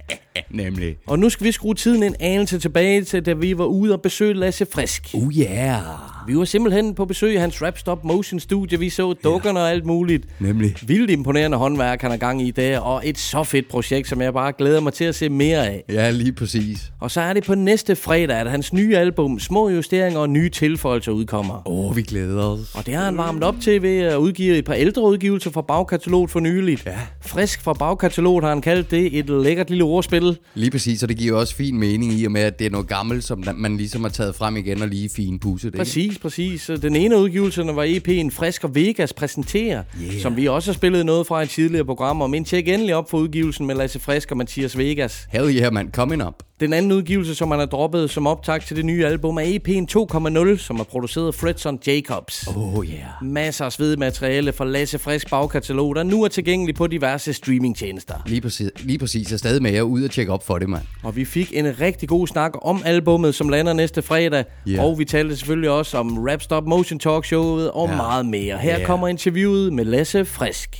[0.50, 0.96] Nemlig.
[1.06, 4.02] Og nu skal vi skrue tiden en anelse tilbage til, da vi var ude og
[4.02, 5.10] besøge Lasse Frisk.
[5.14, 5.80] Oh yeah.
[6.26, 8.78] Vi var simpelthen på besøg i hans Rap Stop Motion studie.
[8.78, 10.24] Vi så dukkerne og alt muligt.
[10.40, 10.74] Nemlig.
[10.86, 12.78] Vildt imponerende håndværk, han har gang i der.
[12.78, 15.84] Og et så fedt projekt, som jeg bare glæder mig til at se mere af.
[15.88, 16.92] Ja, lige præcis.
[17.00, 20.48] Og så er det på næste fredag, at hans nye album, Små Justeringer og Nye
[20.48, 21.62] Tilføjelser udkommer.
[21.66, 22.74] Åh, oh, vi glæder os.
[22.74, 25.62] Og det har han varmet op til ved at udgive et par ældre udgivelser fra
[25.62, 26.86] bagkataloget for nyligt.
[26.86, 26.98] Ja.
[27.20, 30.25] Frisk fra bagkataloget har han kaldt det et lækkert lille ordspil.
[30.54, 32.88] Lige præcis, og det giver også fin mening i og med, at det er noget
[32.88, 35.68] gammelt, som man ligesom har taget frem igen og lige fin pusset.
[35.68, 35.78] ikke?
[35.78, 36.70] Præcis, præcis.
[36.82, 40.20] Den ene af udgivelserne var EP'en Frisk og Vegas præsenterer, Yeah.
[40.20, 42.26] som vi også har spillet noget fra i tidligere programmer.
[42.26, 45.26] Men tjek endelig op for udgivelsen med Lasse Frisk og Mathias Vegas.
[45.32, 45.90] Hell yeah, man.
[45.92, 46.34] Coming up.
[46.60, 50.52] Den anden udgivelse, som han har droppet som optag til det nye album, er EP'en
[50.56, 52.46] 2.0, som er produceret af Fredson Jacobs.
[52.56, 53.00] Oh yeah.
[53.22, 58.14] Masser af svedigt materiale fra Lasse Frisk bagkatalog, der nu er tilgængelig på diverse streamingtjenester.
[58.26, 59.32] Lige præcis, lige præcis.
[59.32, 60.82] Er stadig med jer ud og tjekke op for det, mand.
[61.02, 64.44] Og vi fik en rigtig god snak om albummet, som lander næste fredag.
[64.66, 64.82] Ja.
[64.84, 67.96] Og vi talte selvfølgelig også om Rap Stop Motion Talk Showet og Ja.
[67.96, 68.58] meget mere.
[68.58, 68.86] Her Ja.
[68.86, 70.76] kommer interviewet med Lasse Frisk.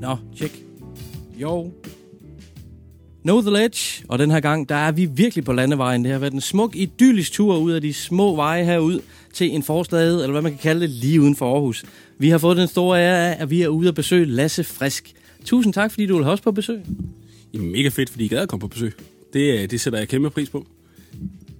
[0.00, 0.62] Nå, tjek.
[1.36, 1.70] Jo.
[3.24, 6.04] Know the Ledge, og den her gang, der er vi virkelig på landevejen.
[6.04, 9.00] Det har været en smuk, idyllisk tur ud af de små veje herud
[9.32, 11.84] til en forstad, eller hvad man kan kalde det, lige uden for Aarhus.
[12.18, 15.12] Vi har fået den store ære af, at vi er ude at besøge Lasse Frisk.
[15.44, 16.80] Tusind tak, fordi du vil have os på besøg.
[17.54, 18.92] Jamen, mega fedt, fordi I gad at komme på besøg.
[19.32, 20.66] Det, øh, det sætter jeg kæmpe pris på.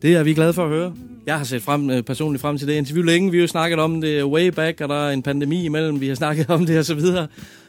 [0.02, 0.94] Det er vi glade for at høre.
[1.26, 3.30] Jeg har set frem, øh, personligt frem til det interview længe.
[3.30, 6.00] Vi har jo snakket om det way back, og der er en pandemi imellem.
[6.00, 7.26] Vi har snakket om det og så videre.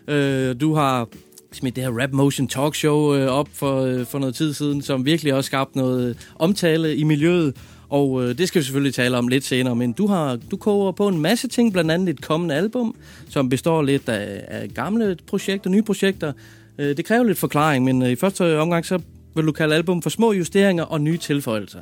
[0.08, 1.10] Øh, du har
[1.52, 4.82] smidt det her Rap Motion Talk Show øh, op for, øh, for noget tid siden,
[4.82, 7.56] som virkelig også skabt noget omtale i miljøet.
[7.90, 10.92] Og øh, det skal vi selvfølgelig tale om lidt senere, men du har du koger
[10.92, 12.96] på en masse ting, blandt andet et kommende album,
[13.30, 16.34] som består lidt af, af gamle projekter, nye projekter.
[16.80, 19.00] Øh, det kræver lidt forklaring, men øh, i første omgang så
[19.36, 21.80] vil du kalde album for små justeringer og nye tilføjelser.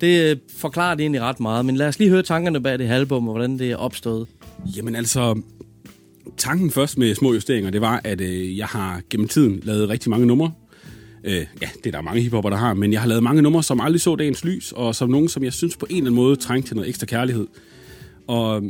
[0.00, 2.88] Det øh, forklarer det egentlig ret meget, men lad os lige høre tankerne bag det
[2.88, 4.26] her album, og hvordan det er opstået.
[4.76, 5.40] Jamen altså,
[6.36, 10.10] tanken først med små justeringer, det var, at øh, jeg har gennem tiden lavet rigtig
[10.10, 10.52] mange numre.
[11.24, 13.62] Øh, ja, det er der mange hiphopper, der har, men jeg har lavet mange numre,
[13.62, 16.14] som aldrig så dagens lys, og som nogen, som jeg synes på en eller anden
[16.14, 17.46] måde trængte til noget ekstra kærlighed.
[18.26, 18.62] Og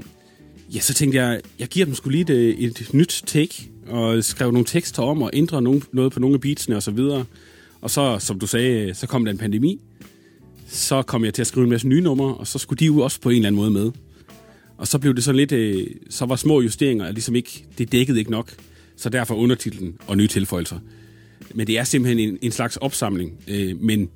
[0.74, 4.50] ja, så tænkte jeg, jeg giver dem skulle lige et, et nyt take, og skrev
[4.52, 7.24] nogle tekster om, og ændrede nogle, noget på nogle af beatsene og så videre.
[7.80, 9.80] Og så, som du sagde, så kom der en pandemi.
[10.68, 13.00] Så kom jeg til at skrive en masse nye numre, og så skulle de jo
[13.00, 13.90] også på en eller anden måde med.
[14.76, 18.18] Og så blev det sådan lidt, øh, så var små justeringer ligesom ikke, det dækkede
[18.18, 18.52] ikke nok.
[18.96, 20.78] Så derfor undertitlen og nye tilføjelser.
[21.54, 23.32] Men det er simpelthen en, en slags opsamling.
[23.48, 24.08] Øh, men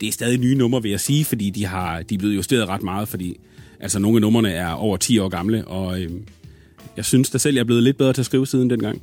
[0.00, 2.68] det er stadig nye numre, vil jeg sige, fordi de, har, de er blevet justeret
[2.68, 3.40] ret meget, fordi
[3.80, 6.10] altså, nogle af numrene er over 10 år gamle, og øh,
[6.96, 9.02] jeg synes da selv, jeg er blevet lidt bedre til at skrive siden dengang.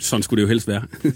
[0.00, 0.82] Sådan skulle det jo helst være.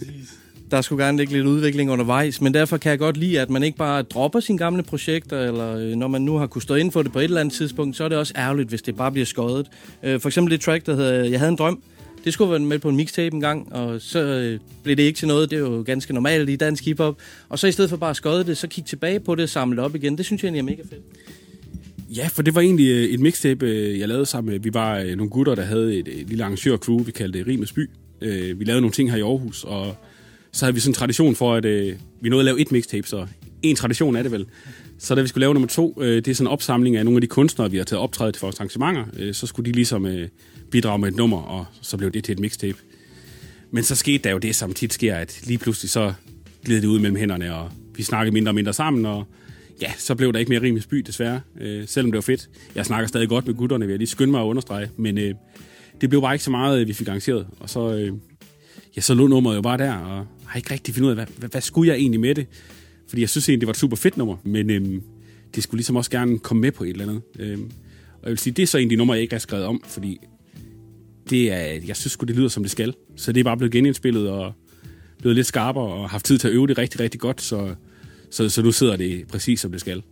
[0.70, 3.62] der skulle gerne ligge lidt udvikling undervejs, men derfor kan jeg godt lide, at man
[3.62, 6.92] ikke bare dropper sine gamle projekter, eller øh, når man nu har kunnet stå ind
[6.92, 9.12] for det på et eller andet tidspunkt, så er det også ærgerligt, hvis det bare
[9.12, 9.66] bliver skåret.
[10.02, 11.82] Øh, for eksempel det track, der hedder Jeg havde en drøm,
[12.24, 15.16] det skulle være med på en mixtape en gang, og så øh, blev det ikke
[15.16, 15.50] til noget.
[15.50, 17.16] Det er jo ganske normalt i dansk hiphop.
[17.48, 19.48] Og så i stedet for bare at skåde det, så kigge tilbage på det og
[19.48, 20.18] samle op igen.
[20.18, 21.04] Det synes jeg egentlig er mega fedt.
[22.16, 23.66] Ja, for det var egentlig et mixtape,
[23.98, 24.60] jeg lavede sammen med...
[24.60, 27.90] Vi var nogle gutter, der havde et, et lille arrangør-crew, vi kaldte det Rimes By
[28.20, 29.96] øh, Vi lavede nogle ting her i Aarhus, og
[30.52, 33.08] så havde vi sådan en tradition for, at øh, vi nåede at lave et mixtape,
[33.08, 33.26] så
[33.62, 34.46] en tradition er det vel.
[34.98, 37.16] Så da vi skulle lave nummer to, øh, det er sådan en opsamling af nogle
[37.16, 40.06] af de kunstnere, vi har taget optrædet til vores arrangementer, øh, så skulle de ligesom
[40.06, 40.28] øh,
[40.70, 42.78] bidrage med et nummer, og så blev det til et mixtape.
[43.70, 46.12] Men så skete der jo det, som tit sker, at lige pludselig så
[46.64, 49.24] gled det ud mellem hænderne, og vi snakkede mindre og mindre sammen, og
[49.82, 52.48] ja, så blev der ikke mere rimelig by, desværre, øh, selvom det var fedt.
[52.74, 55.34] Jeg snakker stadig godt med gutterne, vil jeg lige skynde mig at understrege, men øh,
[56.00, 58.12] det blev bare ikke så meget, øh, vi fik arrangeret, og så, øh,
[58.96, 61.26] ja, så lå nummeret jo bare der, og har ikke rigtig fundet ud af, hvad,
[61.38, 62.46] hvad, hvad skulle jeg egentlig med det?
[63.08, 65.00] Fordi jeg synes egentlig, det var et super fedt nummer, men øh,
[65.54, 67.22] det skulle ligesom også gerne komme med på et eller andet.
[67.38, 67.58] Øh,
[68.12, 70.18] og jeg vil sige, det er så egentlig nummer, jeg ikke har skrevet om, fordi
[71.30, 72.94] det er, jeg synes det lyder, som det skal.
[73.16, 74.52] Så det er bare blevet genindspillet og
[75.18, 77.74] blevet lidt skarpere og haft tid til at øve det rigtig, rigtig godt, så,
[78.30, 80.02] så, så nu sidder det præcis, som det skal.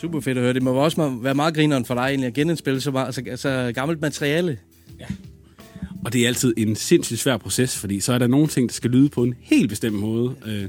[0.00, 0.52] Super fedt at høre.
[0.52, 3.72] Det må også være meget grineren for dig egentlig at genindspille så, meget, så, så
[3.74, 4.58] gammelt materiale.
[5.00, 5.06] Ja.
[6.04, 8.72] Og det er altid en sindssygt svær proces, fordi så er der nogle ting, der
[8.72, 10.34] skal lyde på en helt bestemt måde.
[10.46, 10.68] Øh,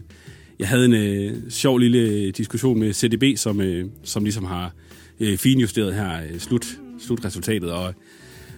[0.59, 4.73] jeg havde en øh, sjov lille diskussion med CDB, som, øh, som ligesom har
[5.19, 6.65] øh, finjusteret her øh, slut,
[6.99, 7.93] slutresultatet, og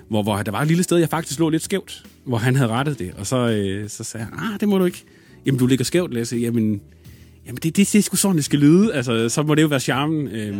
[0.07, 2.69] hvor, hvor der var et lille sted, jeg faktisk lå lidt skævt, hvor han havde
[2.69, 5.03] rettet det, og så, øh, så sagde han, ah, det må du ikke.
[5.45, 6.37] Jamen, du ligger skævt, Lasse.
[6.37, 6.81] Jamen,
[7.47, 8.93] jamen det, det, det er sgu sådan, det skal lyde.
[8.93, 10.27] Altså, så må det jo være charmen.
[10.27, 10.57] Øh,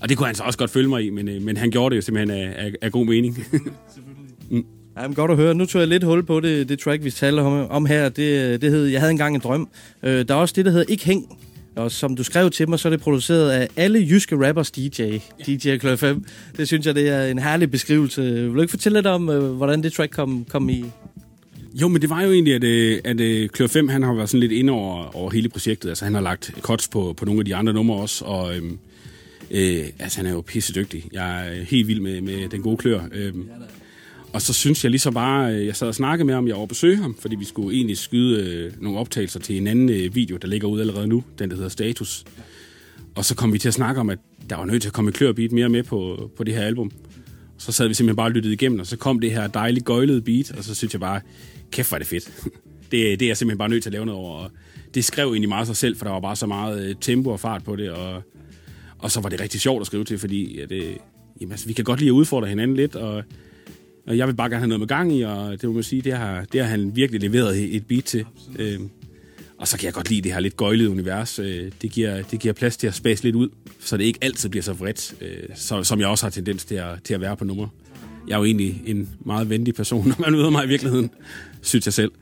[0.00, 1.90] og det kunne han så også godt følge mig i, men, øh, men han gjorde
[1.90, 3.46] det jo simpelthen af, af, af god mening.
[4.50, 4.64] mm.
[4.98, 5.54] Ja, men godt at høre.
[5.54, 8.08] Nu tog jeg lidt hul på det, det track, vi taler om, om her.
[8.08, 9.68] Det, det hed Jeg havde engang en drøm.
[10.02, 11.38] Øh, der er også det, der hedder Ikke Hæng.
[11.76, 15.02] Og som du skrev til mig, så er det produceret af alle jyske rappers DJ.
[15.02, 15.18] Ja.
[15.46, 16.24] DJ Klø 5.
[16.56, 18.22] Det synes jeg, det er en herlig beskrivelse.
[18.22, 20.84] Vil du ikke fortælle lidt om, øh, hvordan det track kom, kom i?
[21.80, 24.28] Jo, men det var jo egentlig, at, øh, at, at Klør 5 han har været
[24.28, 25.88] sådan lidt inde over, over hele projektet.
[25.88, 28.78] Altså, han har lagt cuts på, på nogle af de andre numre også, og øhm,
[29.50, 31.04] øh, altså, han er jo pisse dygtig.
[31.12, 33.00] Jeg er helt vild med, med den gode Klør.
[33.12, 33.48] Øhm,
[34.32, 36.56] og så synes jeg lige så bare, øh, jeg sad og snakkede med ham, jeg
[36.56, 40.14] var besøge ham, fordi vi skulle egentlig skyde øh, nogle optagelser til en anden øh,
[40.14, 42.24] video, der ligger ud allerede nu, den der hedder Status.
[43.14, 44.18] Og så kom vi til at snakke om, at
[44.50, 46.90] der var nødt til at komme klør beat mere med på, på det her album.
[47.58, 50.22] Så sad vi simpelthen bare og lyttede igennem, og så kom det her dejligt gøjlede
[50.22, 51.20] beat, og så synes jeg bare,
[51.70, 52.30] kæft var det fedt.
[52.90, 54.34] det, det er jeg simpelthen bare nødt til at lave noget over.
[54.36, 54.50] Og
[54.94, 57.64] det skrev egentlig meget sig selv, for der var bare så meget tempo og fart
[57.64, 58.22] på det, og,
[58.98, 60.72] og så var det rigtig sjovt at skrive til, fordi at,
[61.40, 63.24] jamen, altså, vi kan godt lide at udfordre hinanden lidt, og
[64.06, 66.02] og jeg vil bare gerne have noget med gang i, og det må man sige,
[66.02, 68.24] det har, det har han virkelig leveret et beat til.
[68.58, 68.80] Øh,
[69.58, 71.38] og så kan jeg godt lide det her lidt gøjlede univers.
[71.38, 73.48] Øh, det, giver, det giver plads til at spase lidt ud,
[73.80, 76.74] så det ikke altid bliver så vredt, øh, så, som jeg også har tendens til
[76.74, 77.68] at, til at være på nummer.
[78.28, 81.10] Jeg er jo egentlig en meget venlig person, når man møder mig i virkeligheden,
[81.66, 82.12] synes jeg selv.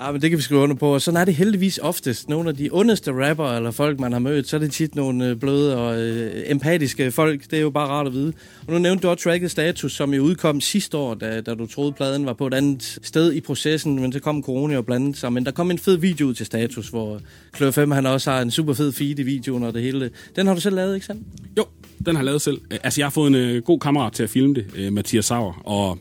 [0.00, 0.94] Ja, men det kan vi skrive under på.
[0.94, 2.28] Og sådan er det heldigvis oftest.
[2.28, 5.26] Nogle af de ondeste rapper eller folk, man har mødt, så er det tit nogle
[5.26, 7.50] øh, bløde og øh, empatiske folk.
[7.50, 8.32] Det er jo bare rart at vide.
[8.66, 11.66] Og nu nævnte du også tracket Status, som jo udkom sidste år, da, da du
[11.66, 15.16] troede, pladen var på et andet sted i processen, men så kom corona og blandet
[15.16, 15.32] sig.
[15.32, 17.20] Men der kom en fed video ud til Status, hvor
[17.52, 20.10] Klør 5 han også har en super fed feed i videoen og det hele.
[20.36, 21.22] Den har du selv lavet, ikke sandt?
[21.58, 21.64] Jo,
[22.06, 22.60] den har jeg lavet selv.
[22.70, 25.62] Altså, jeg har fået en øh, god kammerat til at filme det, øh, Mathias Sauer,
[25.64, 25.98] og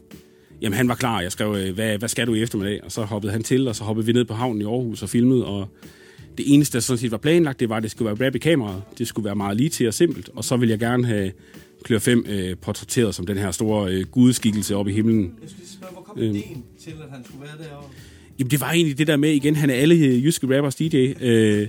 [0.62, 1.22] Jamen, han var klar.
[1.22, 2.84] Jeg skrev, øh, hvad, hvad skal du i eftermiddag?
[2.84, 5.10] Og så hoppede han til, og så hoppede vi ned på havnen i Aarhus og
[5.10, 5.68] filmede, og
[6.38, 8.40] det eneste, der sådan set var planlagt, det var, at det skulle være rap i
[8.40, 8.82] kameraet.
[8.98, 10.30] Det skulle være meget lige til og simpelt.
[10.36, 11.32] Og så ville jeg gerne have
[11.84, 15.34] Klør 5 øh, portrætteret som den her store øh, gudskikkelse oppe i himlen.
[15.42, 16.36] Jeg skulle spørge, hvor kom øhm.
[16.36, 17.90] ideen til, at han skulle være derovre?
[18.40, 21.14] Jamen, det var egentlig det der med, igen, han er alle øh, jyske rappers DJ.
[21.22, 21.68] Øh,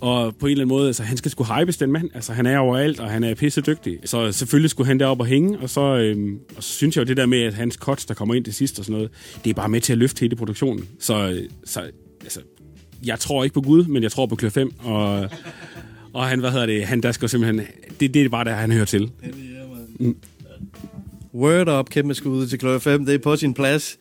[0.00, 2.10] og på en eller anden måde, altså, han skal sgu hypes, den mand.
[2.14, 3.98] Altså, han er overalt, og han er pisse dygtig.
[4.04, 7.06] Så selvfølgelig skulle han derop og hænge, og så, øhm, og så synes jeg jo
[7.06, 9.10] det der med, at hans cuts, der kommer ind til sidst og sådan noget,
[9.44, 10.88] det er bare med til at løfte hele produktionen.
[10.98, 11.82] Så, så
[12.20, 12.40] altså,
[13.04, 15.28] jeg tror ikke på Gud, men jeg tror på Klør 5, og,
[16.12, 17.66] og han, hvad hedder det, han der skal simpelthen,
[18.00, 19.10] det, det er bare der, han hører til.
[19.98, 20.16] Mm.
[21.34, 23.98] Word up, kæmpe skud til Klør 5, det er på sin plads.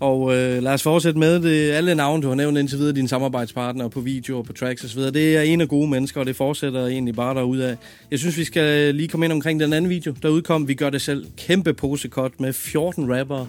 [0.00, 1.70] Og øh, lad os fortsætte med det.
[1.70, 5.00] Alle navne, du har nævnt indtil videre, dine samarbejdspartnere på video og på tracks osv.,
[5.00, 7.76] det er en af gode mennesker, og det fortsætter egentlig bare derude af.
[8.10, 10.68] Jeg synes, vi skal lige komme ind omkring den anden video, der udkom.
[10.68, 11.26] Vi gør det selv.
[11.36, 13.48] Kæmpe posekot med 14 rappere.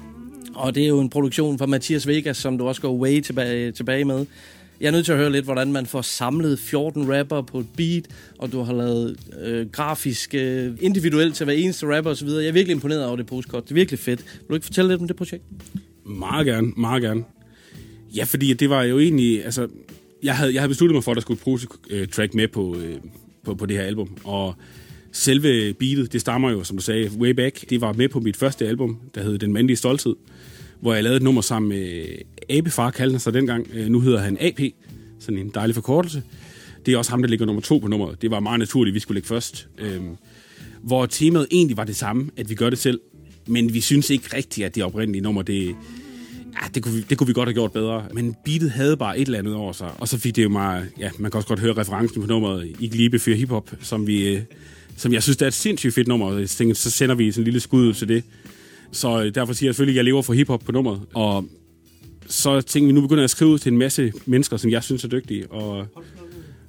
[0.56, 3.72] Og det er jo en produktion fra Mathias Vegas, som du også går way tilbage,
[3.72, 4.26] tilbage med.
[4.82, 7.66] Jeg er nødt til at høre lidt, hvordan man får samlet 14 rapper på et
[7.78, 8.04] beat,
[8.38, 12.28] og du har lavet øh, grafisk øh, individuelt til hver eneste rapper osv.
[12.28, 13.64] Jeg er virkelig imponeret over det postkort.
[13.64, 14.20] Det er virkelig fedt.
[14.20, 15.44] Vil du ikke fortælle lidt om det projekt?
[16.10, 17.24] Meget gerne, meget gerne.
[18.16, 19.68] Ja, fordi det var jo egentlig, altså,
[20.24, 22.76] jeg havde, jeg havde besluttet mig for, at der skulle et øh, track med på,
[22.76, 22.96] øh,
[23.44, 24.56] på, på det her album, og
[25.12, 27.70] selve beatet, det stammer jo, som du sagde, way back.
[27.70, 30.16] Det var med på mit første album, der hed Den Mandlige Stolthed,
[30.80, 33.90] hvor jeg lavede et nummer sammen med øh, Abefar, kaldte han sig dengang.
[33.90, 34.60] Nu hedder han AP,
[35.20, 36.24] sådan en dejlig forkortelse.
[36.86, 38.22] Det er også ham, der ligger nummer to på nummeret.
[38.22, 39.68] Det var meget naturligt, at vi skulle ligge først.
[39.78, 40.18] Øhm,
[40.82, 43.00] hvor temaet egentlig var det samme, at vi gør det selv,
[43.50, 47.18] men vi synes ikke rigtigt, at det oprindelige nummer, det, ja, det, kunne vi, det
[47.18, 48.06] kunne vi godt have gjort bedre.
[48.14, 50.86] Men beatet havde bare et eller andet over sig, og så fik det jo mig,
[51.00, 54.28] ja, man kan også godt høre referencen på nummeret i Glibe for Hiphop, som vi,
[54.28, 54.42] øh,
[54.98, 57.32] som jeg synes, det er et sindssygt fedt nummer, og jeg tænkte, så sender vi
[57.32, 58.24] sådan en lille skud til det.
[58.92, 61.46] Så øh, derfor siger jeg selvfølgelig, at jeg lever for hiphop på nummeret, og
[62.28, 65.04] så tænkte vi, nu begynder jeg at skrive til en masse mennesker, som jeg synes
[65.04, 65.88] er dygtige, og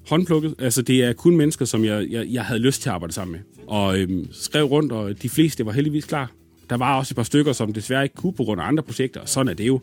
[0.08, 0.54] håndplukket.
[0.58, 3.32] Altså, det er kun mennesker, som jeg, jeg, jeg havde lyst til at arbejde sammen
[3.32, 3.40] med.
[3.66, 6.32] Og øhm, skrev rundt, og de fleste var heldigvis klar.
[6.70, 9.20] Der var også et par stykker, som desværre ikke kunne på grund af andre projekter,
[9.20, 9.80] og sådan er det jo.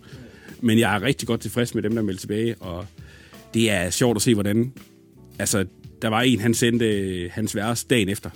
[0.61, 2.85] Men jeg er rigtig godt tilfreds med dem, der meldte tilbage, og
[3.53, 4.73] det er sjovt at se, hvordan...
[5.39, 5.65] Altså,
[6.01, 8.29] der var en, han sendte hans vers dagen efter.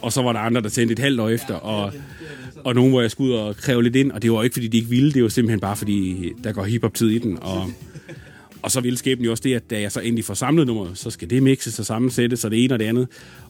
[0.00, 1.92] Og så var der andre, der sendte et halvt år efter, og,
[2.64, 4.68] og nogen, hvor jeg skulle ud og kræve lidt ind, og det var ikke, fordi
[4.68, 7.70] de ikke ville, det var simpelthen bare, fordi der går hiphop-tid i den, og,
[8.62, 10.98] og så ville skæbnen jo også det, at da jeg så endelig får samlet nummeret,
[10.98, 13.08] så skal det mixes og sammensættes, og det ene og det andet,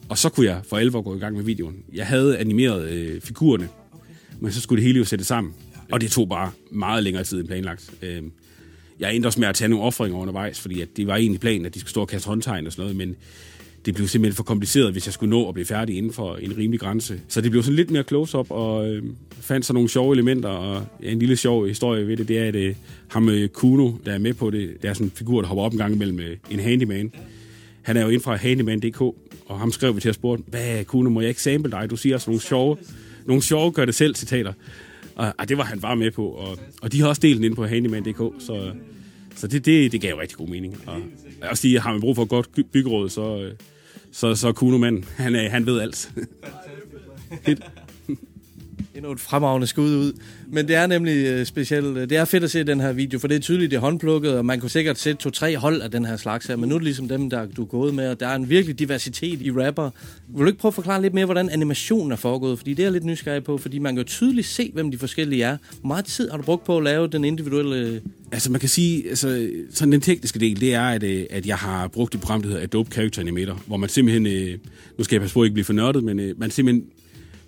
[0.09, 1.75] og så kunne jeg for alvor gå i gang med videoen.
[1.93, 3.69] Jeg havde animeret øh, figurerne,
[4.39, 5.53] men så skulle det hele jo sætte sammen.
[5.91, 7.91] Og det tog bare meget længere tid end planlagt.
[8.01, 8.23] Øh,
[8.99, 11.65] jeg endte også med at tage nogle offringer undervejs, fordi at det var egentlig planen,
[11.65, 13.15] at de skulle stå og kaste håndtegn og sådan noget, men
[13.85, 16.57] det blev simpelthen for kompliceret, hvis jeg skulle nå at blive færdig inden for en
[16.57, 17.21] rimelig grænse.
[17.27, 20.85] Så det blev sådan lidt mere close-up, og øh, fandt så nogle sjove elementer, og
[21.03, 22.75] ja, en lille sjov historie ved det, det er, at øh,
[23.07, 25.63] ham øh, Kuno, der er med på det, det er sådan en figur, der hopper
[25.63, 27.11] op en gang imellem øh, en handyman.
[27.81, 29.01] Han er jo inden fra handyman.dk,
[29.45, 31.89] og ham skrev vi til at spørge, hvad Kuno, må jeg ikke sample dig?
[31.89, 32.77] Du siger sådan nogle sjove,
[33.27, 34.53] nogle sjove gør det selv citater.
[35.15, 37.43] Og, og det var han bare med på, og, og de har også delt den
[37.43, 38.71] ind på handyman.dk, så,
[39.35, 40.77] så det, det, det gav jo rigtig god mening.
[40.85, 41.01] Og
[41.41, 43.51] jeg også sige, har man brug for et godt byggeråd, så, øh,
[44.11, 46.11] så, så Kuno mand, han, han ved alt.
[48.97, 50.13] endnu et fremragende skud ud.
[50.47, 51.97] Men det er nemlig øh, specielt.
[51.97, 53.81] Øh, det er fedt at se den her video, for det er tydeligt, det er
[53.81, 56.75] håndplukket, og man kunne sikkert sætte to-tre hold af den her slags her, men nu
[56.75, 59.41] er det ligesom dem, der du er gået med, og der er en virkelig diversitet
[59.41, 59.89] i rapper.
[60.27, 62.57] Vil du ikke prøve at forklare lidt mere, hvordan animationen er foregået?
[62.57, 64.97] Fordi det er jeg lidt nysgerrig på, fordi man kan jo tydeligt se, hvem de
[64.97, 65.57] forskellige er.
[65.79, 68.01] Hvor meget tid har du brugt på at lave den individuelle...
[68.31, 71.57] Altså man kan sige, altså, sådan den tekniske del, det er, at, øh, at jeg
[71.57, 74.59] har brugt et program, der hedder Adobe Character Animator, hvor man simpelthen,
[74.97, 76.83] nu skal jeg passe på at ikke blive for nørdet, men man simpelthen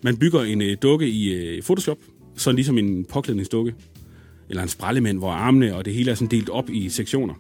[0.02, 1.98] man bygger en øh, dukke i øh, Photoshop,
[2.38, 3.76] sådan ligesom en påklædningsdukke,
[4.50, 7.34] eller en sprællemand, hvor armene og det hele er sådan delt op i sektioner.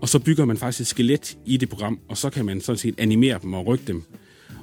[0.00, 2.78] Og så bygger man faktisk et skelet i det program, og så kan man sådan
[2.78, 4.02] set animere dem og rykke dem.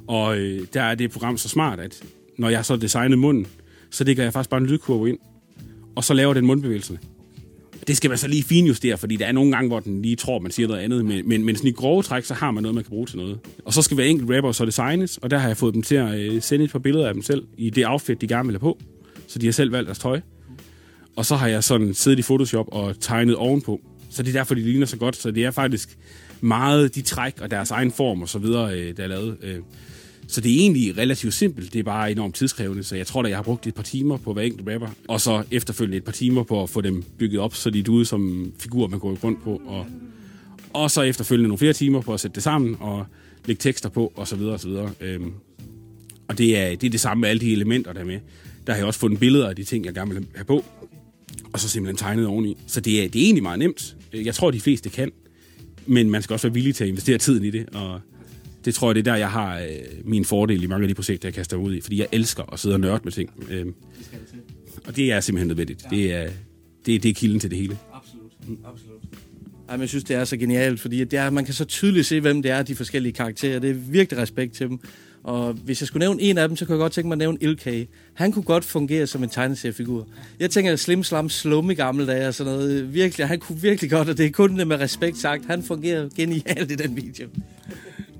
[0.06, 2.04] Og øh, der er det program så smart, at
[2.38, 3.46] når jeg så designet munden,
[3.90, 5.18] så lægger jeg faktisk bare en lydkurve ind,
[5.96, 6.98] og så laver den mundbevægelserne.
[7.86, 10.38] Det skal man så lige finjustere, fordi der er nogle gange, hvor den lige tror,
[10.38, 11.04] man siger noget andet.
[11.04, 13.16] Men, men, men sådan i grove træk, så har man noget, man kan bruge til
[13.16, 13.38] noget.
[13.64, 15.94] Og så skal hver enkelt rapper så designes, og der har jeg fået dem til
[15.94, 18.52] at øh, sende et par billeder af dem selv i det outfit, de gerne vil
[18.52, 18.78] have på.
[19.26, 20.20] Så de har selv valgt deres tøj.
[21.16, 23.80] Og så har jeg sådan siddet i Photoshop og tegnet ovenpå.
[24.10, 25.16] Så det er derfor, de ligner så godt.
[25.16, 25.98] Så det er faktisk
[26.40, 29.36] meget de træk og deres egen form og så videre, øh, der er lavet.
[29.42, 29.58] Øh.
[30.28, 31.72] Så det er egentlig relativt simpelt.
[31.72, 32.82] Det er bare enormt tidskrævende.
[32.82, 34.88] Så jeg tror da, jeg har brugt et par timer på hver enkelt rapper.
[35.08, 37.88] Og så efterfølgende et par timer på at få dem bygget op, så de er
[37.88, 39.62] ude som figurer, man går rundt på.
[39.66, 39.86] Og,
[40.72, 43.06] og så efterfølgende nogle flere timer på at sætte det sammen og
[43.46, 44.90] lægge tekster på og så videre og så videre.
[45.00, 45.32] Øhm,
[46.28, 48.20] og det er, det er det samme med alle de elementer, der er med.
[48.66, 50.64] Der har jeg også fundet billeder af de ting, jeg gerne vil have på.
[51.52, 52.56] Og så simpelthen tegnet oveni.
[52.66, 53.96] Så det er, det er egentlig meget nemt.
[54.12, 55.12] Jeg tror, de fleste kan.
[55.86, 58.00] men man skal også være villig til at investere tiden i det, og
[58.64, 59.68] det tror jeg, det er der, jeg har øh,
[60.04, 62.60] min fordel i mange af de projekter, jeg kaster ud i, fordi jeg elsker at
[62.60, 63.30] sidde og nørde med ting.
[63.50, 63.66] Øh,
[64.86, 65.86] og det er simpelthen nødvendigt.
[65.90, 66.30] Det er,
[66.86, 67.78] det, det er kilden til det hele.
[67.92, 68.32] Absolut.
[68.64, 69.02] Absolut.
[69.68, 72.06] Ej, men jeg synes, det er så genialt, fordi det er, man kan så tydeligt
[72.06, 73.58] se, hvem det er, de forskellige karakterer.
[73.58, 74.80] Det er virkelig respekt til dem.
[75.22, 77.18] Og hvis jeg skulle nævne en af dem, så kunne jeg godt tænke mig at
[77.18, 77.86] nævne Ilkay.
[78.14, 80.08] Han kunne godt fungere som en tegneseriefigur.
[80.40, 82.94] Jeg tænker Slim Slam Slum i gamle dage og sådan noget.
[82.94, 85.46] Virkelig, han kunne virkelig godt, og det er kun det med respekt sagt.
[85.46, 87.28] Han fungerer genialt i den video.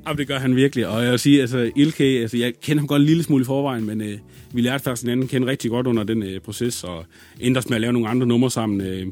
[0.07, 0.87] Jamen, det gør han virkelig.
[0.87, 3.45] Og jeg vil sige, altså, Ilke, altså, jeg kender ham godt en lille smule i
[3.45, 4.19] forvejen, men øh,
[4.53, 7.05] vi lærte faktisk hinanden kende rigtig godt under den øh, proces, og
[7.41, 9.07] endte os med at lave nogle andre numre sammen, øh,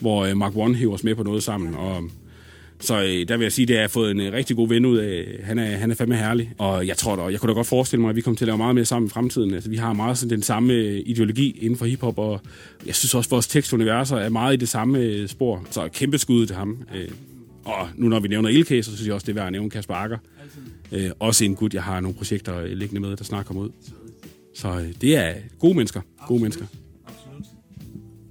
[0.00, 1.74] hvor øh, Mark One hæver os med på noget sammen.
[1.74, 2.02] Og,
[2.80, 4.84] så øh, der vil jeg sige, at jeg har fået en øh, rigtig god ven
[4.84, 5.26] ud af.
[5.42, 8.00] Han er, han er fandme herlig, og jeg tror da, jeg kunne da godt forestille
[8.00, 9.54] mig, at vi kommer til at lave meget mere sammen i fremtiden.
[9.54, 12.40] Altså, vi har meget sådan den samme øh, ideologi inden for hiphop, og
[12.86, 15.66] jeg synes også, at vores tekstuniverser er meget i det samme øh, spor.
[15.70, 16.78] Så kæmpe skud til ham.
[16.94, 17.08] Øh,
[17.68, 19.70] og nu når vi nævner Ilke, så synes jeg også, det er værd at nævne
[19.70, 20.18] Kasper Akker.
[20.92, 23.70] Øh, også en gut, jeg har nogle projekter liggende med, der snart kommer ud.
[24.54, 26.00] Så øh, det er gode mennesker.
[26.26, 26.66] Gode mennesker.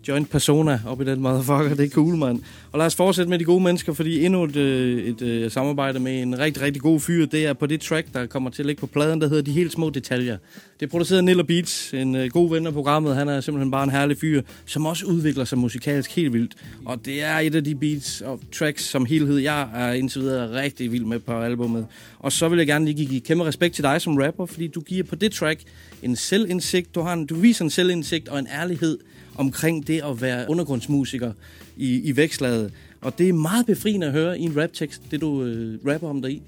[0.08, 1.76] Joint persona op i den motherfucker.
[1.76, 2.40] Det er cool, mand.
[2.72, 6.00] Og lad os fortsætte med de gode mennesker, fordi endnu et, øh, et, et samarbejde
[6.00, 8.66] med en rigtig, rigtig god fyr, det er på det track, der kommer til at
[8.66, 10.38] ligge på pladen, der hedder De Helt Små Detaljer.
[10.80, 13.16] Det er produceret af Nilla Beats, en uh, god ven af programmet.
[13.16, 16.54] Han er simpelthen bare en herlig fyr, som også udvikler sig musikalsk helt vildt.
[16.86, 20.62] Og det er et af de beats og tracks som helhed, jeg er indtil videre
[20.62, 21.86] rigtig vild med på albumet.
[22.20, 24.82] Og så vil jeg gerne lige give kæmpe respekt til dig som rapper, fordi du
[24.82, 25.62] giver på det track
[26.04, 28.98] en selvindsigt, du, har en, du viser en selvindsigt og en ærlighed,
[29.38, 31.32] omkring det at være undergrundsmusiker
[31.78, 32.72] i, i vækslaget.
[33.02, 36.22] Og det er meget befriende at høre i en raptekst, det du øh, rapper om
[36.22, 36.42] dig i.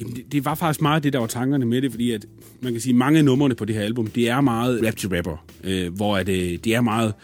[0.00, 2.26] Jamen, det, det var faktisk meget det, der var tankerne med det, fordi at,
[2.60, 5.08] man kan sige, mange af numrene på det her album, det er meget rap til
[5.08, 7.14] rapper, øh, hvor at, øh, det er meget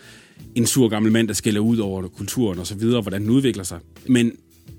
[0.54, 3.64] en sur gammel mand, der skælder ud over kulturen og så videre, hvordan den udvikler
[3.64, 3.78] sig.
[4.06, 4.32] Men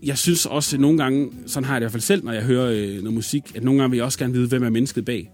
[0.04, 2.32] jeg synes også at nogle gange, sådan har jeg det i hvert fald selv, når
[2.32, 4.70] jeg hører øh, noget musik, at nogle gange vil jeg også gerne vide, hvem er
[4.70, 5.30] mennesket bag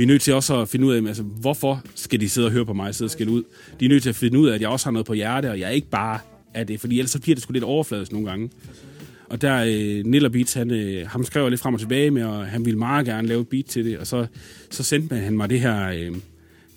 [0.00, 2.52] vi er nødt til også at finde ud af, altså, hvorfor skal de sidde og
[2.52, 3.42] høre på mig, sidde og skille ud.
[3.80, 5.50] De er nødt til at finde ud af, at jeg også har noget på hjerte,
[5.50, 6.18] og jeg er ikke bare
[6.54, 8.50] er det, fordi ellers så bliver det sgu lidt overfladisk nogle gange.
[9.28, 12.46] Og der, øh, Nilla Beats, han, øh, ham skrev lidt frem og tilbage med, og
[12.46, 14.26] han ville meget gerne lave et beat til det, og så,
[14.70, 16.16] så sendte han mig det her, øh,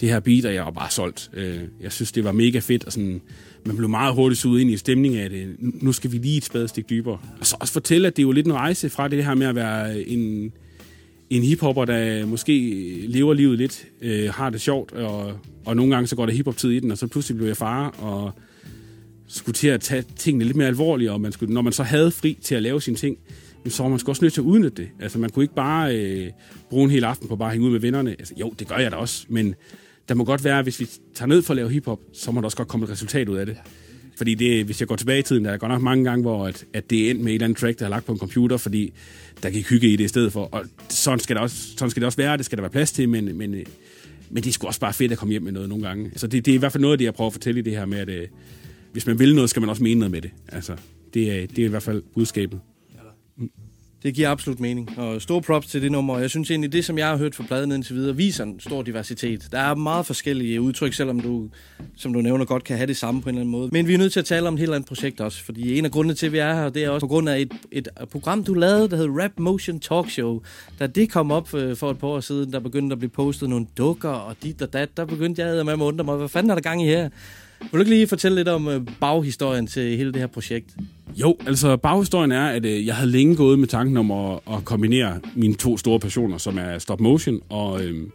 [0.01, 1.29] det her beat, og jeg var bare solgt.
[1.33, 3.21] Øh, jeg synes, det var mega fedt, og sådan,
[3.65, 5.55] man blev meget hurtigt suget ind i stemningen af det.
[5.59, 7.17] Nu skal vi lige et spadestik dybere.
[7.39, 9.47] Og så også fortælle, at det er jo lidt en rejse fra det her med
[9.47, 10.51] at være en,
[11.29, 12.53] en hiphopper, der måske
[13.07, 16.71] lever livet lidt, øh, har det sjovt, og, og nogle gange så går der hiphop-tid
[16.71, 18.31] i den, og så pludselig blev jeg far, og
[19.27, 22.11] skulle til at tage tingene lidt mere alvorligt, og man skulle, når man så havde
[22.11, 23.17] fri til at lave sine ting,
[23.67, 24.89] så var man også nødt til at udnytte det.
[24.99, 26.29] Altså, man kunne ikke bare øh,
[26.69, 28.09] bruge en hel aften på bare at hænge ud med vennerne.
[28.09, 29.55] Altså, jo, det gør jeg da også, men
[30.09, 32.45] der må godt være, hvis vi tager ned for at lave hiphop, så må der
[32.45, 33.57] også godt komme et resultat ud af det.
[34.17, 36.47] Fordi det, hvis jeg går tilbage i tiden, der er godt nok mange gange, hvor
[36.47, 38.19] at, at det er endt med et eller andet track, der er lagt på en
[38.19, 38.93] computer, fordi
[39.43, 40.49] der gik hygge i det i stedet for.
[40.51, 42.91] Og sådan skal, det også, sådan skal det også være, det skal der være plads
[42.91, 43.51] til, men, men,
[44.29, 46.11] men det er sgu også bare fedt at komme hjem med noget nogle gange.
[46.15, 47.63] Så det, det er i hvert fald noget af det, jeg prøver at fortælle i
[47.63, 48.27] det her med, at øh,
[48.91, 50.31] hvis man vil noget, skal man også mene noget med det.
[50.47, 50.75] Altså,
[51.13, 52.59] det, er, det er i hvert fald budskabet.
[54.03, 54.99] Det giver absolut mening.
[54.99, 56.19] Og store props til det nummer.
[56.19, 58.81] Jeg synes egentlig, det som jeg har hørt fra pladen indtil videre, viser en stor
[58.81, 59.47] diversitet.
[59.51, 61.49] Der er meget forskellige udtryk, selvom du,
[61.97, 63.69] som du nævner, godt kan have det samme på en eller anden måde.
[63.71, 65.43] Men vi er nødt til at tale om et helt andet projekt også.
[65.43, 67.39] Fordi en af grundene til, at vi er her, det er også på grund af
[67.39, 70.41] et, et program, du lavede, der hedder Rap Motion Talk Show.
[70.79, 73.49] Da det kom op øh, for et par år siden, der begyndte at blive postet
[73.49, 76.49] nogle dukker og dit og dat, der begyndte jeg med at undre mig, hvad fanden
[76.49, 77.09] er der gang i her?
[77.71, 80.75] Vil du ikke lige fortælle lidt om øh, baghistorien til hele det her projekt?
[81.15, 84.65] Jo, altså baghistorien er, at øh, jeg havde længe gået med tanken om at, at
[84.65, 88.07] kombinere mine to store passioner, som er stop motion og, øh,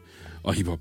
[0.42, 0.80] og hiphop.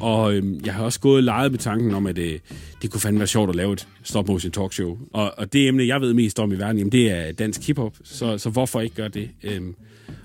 [0.00, 2.38] Og øh, jeg har også gået leget med tanken om, at øh,
[2.82, 4.98] det kunne fandme være sjovt at lave et stop motion talkshow.
[5.12, 7.96] Og, og det emne, jeg ved mest om i verden, jamen, det er dansk hiphop.
[8.04, 9.30] Så, så hvorfor ikke gøre det?
[9.42, 9.60] Øh,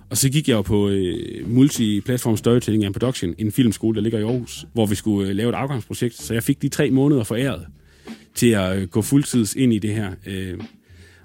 [0.10, 4.20] og så gik jeg jo på øh, Multiplatform Storytelling and Production, en filmskole, der ligger
[4.20, 6.22] i Aarhus, hvor vi skulle øh, lave et afgangsprojekt.
[6.22, 7.66] Så jeg fik de tre måneder foræret
[8.36, 10.12] til at øh, gå fuldtids ind i det her.
[10.26, 10.60] Øh,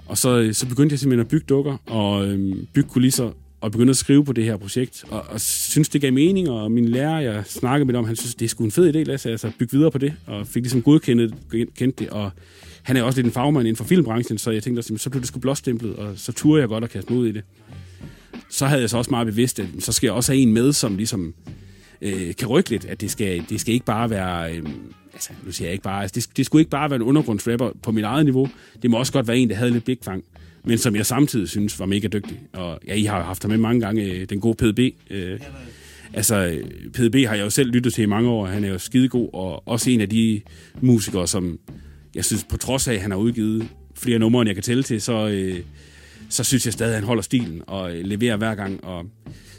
[0.06, 3.72] og så, øh, så begyndte jeg simpelthen at bygge dukker og øh, bygge kulisser og
[3.72, 6.88] begyndte at skrive på det her projekt, og, og synes, det gav mening, og min
[6.88, 9.50] lærer, jeg snakkede med om, han synes, det er sgu en fed idé, Lasse, altså
[9.58, 11.34] bygge videre på det, og fik ligesom godkendt
[11.74, 12.30] kendt det, og
[12.82, 15.28] han er også lidt en fagmand inden for filmbranchen, så jeg tænkte, så blev det
[15.28, 17.42] sgu blåstemplet, og så turde jeg godt at kaste mig ud i det
[18.58, 20.72] så havde jeg så også meget bevidst, at så skal jeg også have en med,
[20.72, 21.34] som ligesom
[22.02, 24.56] øh, kan rykke lidt, at det skal, det skal ikke bare være...
[24.56, 24.62] Øh,
[25.12, 26.02] altså, nu siger jeg ikke bare...
[26.02, 28.48] Altså, det, det skulle ikke bare være en undergrundsrapper på mit eget niveau.
[28.82, 30.24] Det må også godt være en, der havde lidt blikfang,
[30.64, 32.40] men som jeg samtidig synes var mega dygtig.
[32.52, 34.94] Og ja, I har haft ham med mange gange, øh, den gode PDB.
[35.10, 35.40] Øh,
[36.12, 38.46] altså, øh, PDB har jeg jo selv lyttet til i mange år.
[38.46, 40.40] Han er jo skidegod, og også en af de
[40.80, 41.58] musikere, som
[42.14, 44.82] jeg synes, på trods af, at han har udgivet flere numre, end jeg kan tælle
[44.82, 45.28] til, så...
[45.28, 45.60] Øh,
[46.28, 48.84] så synes jeg stadig, at han holder stilen og øh, leverer hver gang.
[48.84, 49.06] Og,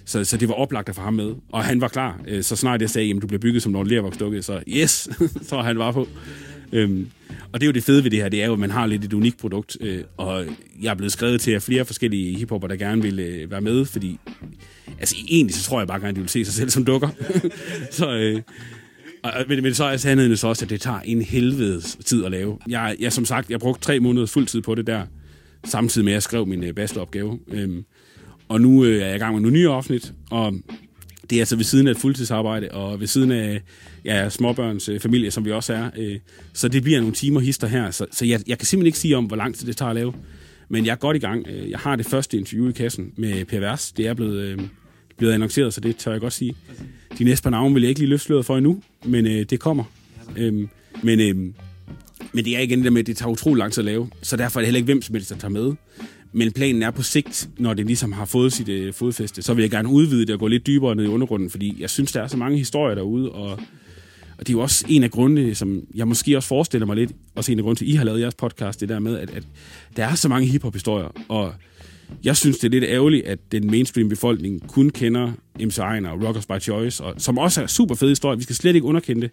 [0.06, 1.36] så, så det var oplagt at få ham med.
[1.52, 2.22] Og han var klar.
[2.28, 5.10] Øh, så snart jeg sagde, at du bliver bygget som Lord Lervox dukke, så yes,
[5.50, 6.08] så han var på.
[6.72, 7.08] Øhm,
[7.52, 8.86] og det er jo det fede ved det her, det er jo, at man har
[8.86, 10.46] lidt et unikt produkt, øh, og
[10.82, 13.86] jeg er blevet skrevet til af flere forskellige hiphopper, der gerne vil øh, være med,
[13.86, 14.20] fordi
[15.00, 17.10] altså egentlig så tror jeg bare gerne, de vil se sig selv som dukker.
[17.92, 18.42] så, øh,
[19.24, 22.32] og, men, men så er sandheden så også, at det tager en helvedes tid at
[22.32, 22.58] lave.
[22.68, 25.06] Jeg, jeg som sagt, jeg brugte tre måneder fuld tid på det der,
[25.66, 27.40] samtidig med, at jeg skrev min øh, bacheloropgave.
[27.52, 27.86] Øhm,
[28.50, 30.54] og nu øh, er jeg i gang med nogle nye afsnit, og
[31.30, 33.62] det er altså ved siden af et fuldtidsarbejde, og ved siden af
[34.06, 35.90] ja, småbørns øh, familie, som vi også er.
[35.98, 36.20] Øh,
[36.54, 39.18] så det bliver nogle timer hister her, så, så jeg, jeg kan simpelthen ikke sige
[39.18, 40.14] om, hvor lang tid det tager at lave.
[40.70, 41.48] Men jeg er godt i gang.
[41.48, 43.92] Øh, jeg har det første interview i kassen med Per Vers.
[43.92, 44.60] Det er blevet, øh,
[45.18, 46.56] blevet annonceret, så det tør jeg godt sige.
[47.18, 49.84] De næste par navne vil jeg ikke lige løfte for endnu, men øh, det kommer.
[50.38, 50.68] Øh,
[51.04, 51.54] men, øh,
[52.34, 54.10] men det er igen det der med, at det tager utrolig lang tid at lave,
[54.22, 55.74] så derfor er det heller ikke hvem som helst, der tager med.
[56.32, 59.62] Men planen er på sigt, når det ligesom har fået sit øh, fodfæste, så vil
[59.62, 62.22] jeg gerne udvide det og gå lidt dybere ned i undergrunden, fordi jeg synes, der
[62.22, 63.52] er så mange historier derude, og,
[64.38, 67.12] og det er jo også en af grundene, som jeg måske også forestiller mig lidt,
[67.36, 69.30] også en af grundene til, at I har lavet jeres podcast, det der med, at,
[69.30, 69.44] at
[69.98, 71.54] der er så mange hiphop-historier, og
[72.24, 76.24] jeg synes, det er lidt ærgerligt, at den mainstream befolkning kun kender MC Ejner og
[76.24, 78.38] Rockers by Choice, og, som også er super fede historier.
[78.38, 79.32] Vi skal slet ikke underkende det.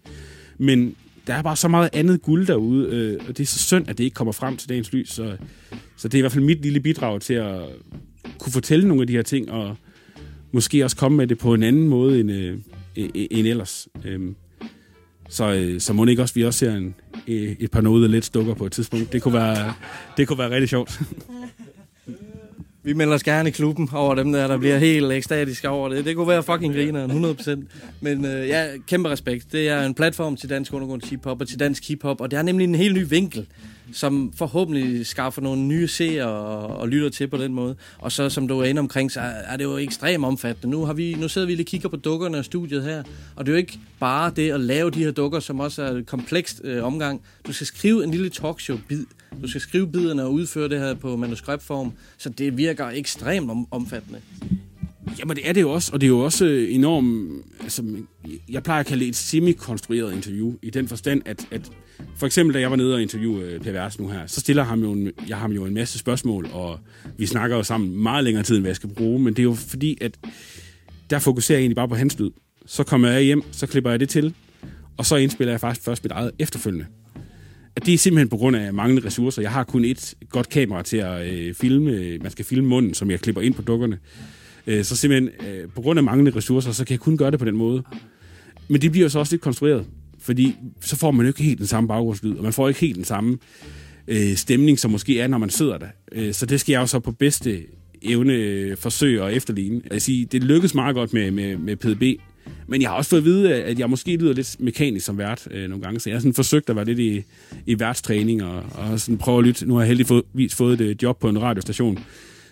[0.59, 0.95] Men
[1.27, 3.99] der er bare så meget andet guld derude, øh, og det er så synd, at
[3.99, 5.11] det ikke kommer frem til dagens lys.
[5.11, 5.37] Så,
[5.97, 7.61] så det er i hvert fald mit lille bidrag til at
[8.39, 9.77] kunne fortælle nogle af de her ting, og
[10.53, 12.59] måske også komme med det på en anden måde end, øh,
[12.97, 13.89] e, e, end ellers.
[14.05, 14.21] Øh,
[15.29, 16.95] så, øh, så må det ikke også, vi også ser en,
[17.29, 19.13] øh, et par noget lidt stukker på et tidspunkt.
[19.13, 19.75] Det kunne være,
[20.17, 21.01] det kunne være rigtig sjovt.
[22.87, 26.05] Vi melder os gerne i klubben over dem der, der bliver helt ekstatiske over det.
[26.05, 27.97] Det kunne være fucking griner 100%.
[28.01, 29.53] Men øh, ja, kæmpe respekt.
[29.53, 32.43] Det er en platform til dansk undergrund hiphop og til dansk hiphop, og det er
[32.43, 33.47] nemlig en helt ny vinkel,
[33.93, 37.77] som forhåbentlig skaffer nogle nye seere og, og lytter til på den måde.
[37.99, 40.71] Og så, som du er inde omkring, så er det jo ekstremt omfattende.
[40.71, 43.03] Nu, har vi, nu sidder vi lige og kigger på dukkerne og studiet her,
[43.37, 45.91] og det er jo ikke bare det at lave de her dukker, som også er
[45.91, 47.23] et komplekst øh, omgang.
[47.47, 49.05] Du skal skrive en lille talkshow-bid
[49.43, 53.67] du skal skrive biderne og udføre det her på manuskriptform, så det virker ekstremt om,
[53.71, 54.21] omfattende.
[55.19, 57.31] Jamen det er det jo også, og det er jo også øh, enormt,
[57.61, 57.85] altså,
[58.49, 61.71] jeg plejer at kalde det et semi-konstrueret interview, i den forstand, at, at
[62.17, 64.63] for eksempel da jeg var nede og interviewe øh, Per Vers nu her, så stiller
[64.63, 66.79] ham jo en, jeg ham jo en masse spørgsmål, og
[67.19, 69.45] vi snakker jo sammen meget længere tid, end hvad jeg skal bruge, men det er
[69.45, 70.19] jo fordi, at
[71.11, 72.31] der fokuserer jeg egentlig bare på hans lyd.
[72.67, 74.35] Så kommer jeg hjem, så klipper jeg det til,
[74.97, 76.87] og så indspiller jeg faktisk først mit eget efterfølgende
[77.85, 79.43] det er simpelthen på grund af manglende ressourcer.
[79.43, 81.91] Jeg har kun et godt kamera til at øh, filme.
[81.91, 83.99] Øh, man skal filme munden, som jeg klipper ind på dukkerne.
[84.67, 87.39] Øh, så simpelthen, øh, på grund af manglende ressourcer, så kan jeg kun gøre det
[87.39, 87.83] på den måde.
[88.69, 89.87] Men det bliver så også lidt konstrueret,
[90.19, 92.97] fordi så får man jo ikke helt den samme baggrundslyd, og man får ikke helt
[92.97, 93.39] den samme
[94.09, 95.89] øh, stemning, som måske er, når man sidder der.
[96.13, 97.63] Øh, så det skal jeg jo så på bedste
[98.03, 99.81] evne øh, forsøge at efterligne.
[99.91, 102.21] Jeg sige, det lykkedes meget godt med, med, med PDB,
[102.67, 105.49] men jeg har også fået at vide, at jeg måske lyder lidt mekanisk som vært
[105.51, 107.23] øh, nogle gange, så jeg har sådan forsøgt at være lidt i,
[107.67, 109.67] i værtstræning og, og sådan prøve at lytte.
[109.67, 111.99] Nu har jeg heldigvis fået et job på en radiostation,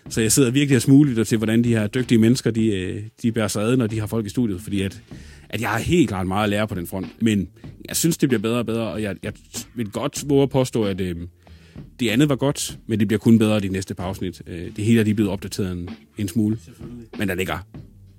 [0.09, 3.31] så jeg sidder virkelig og smuglytter til, hvordan de her dygtige mennesker, de, øh, de
[3.31, 5.01] bærer sig ad, når de har folk i studiet, fordi at,
[5.49, 7.07] at jeg har helt klart meget at lære på den front.
[7.21, 7.47] Men
[7.87, 9.33] jeg synes, det bliver bedre og bedre, og jeg, jeg
[9.75, 11.15] vil godt våge at påstå, at øh,
[11.99, 14.41] det andet var godt, men det bliver kun bedre de næste par afsnit.
[14.47, 16.57] Øh, det hele er lige blevet opdateret en, en smule.
[17.17, 17.57] Men der ligger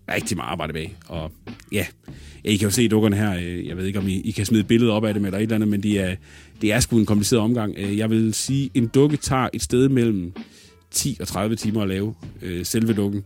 [0.08, 0.96] rigtig meget arbejde bag.
[1.06, 1.32] Og
[1.72, 1.86] ja,
[2.44, 3.36] I kan jo se dukkerne her.
[3.36, 5.38] Øh, jeg ved ikke, om I, I kan smide et billede op af dem eller
[5.38, 6.16] et eller andet, men de er,
[6.62, 7.74] det er sgu en kompliceret omgang.
[7.78, 10.32] Øh, jeg vil sige, en dukke tager et sted mellem
[10.90, 13.24] 10 og 30 timer at lave øh, selve dukken.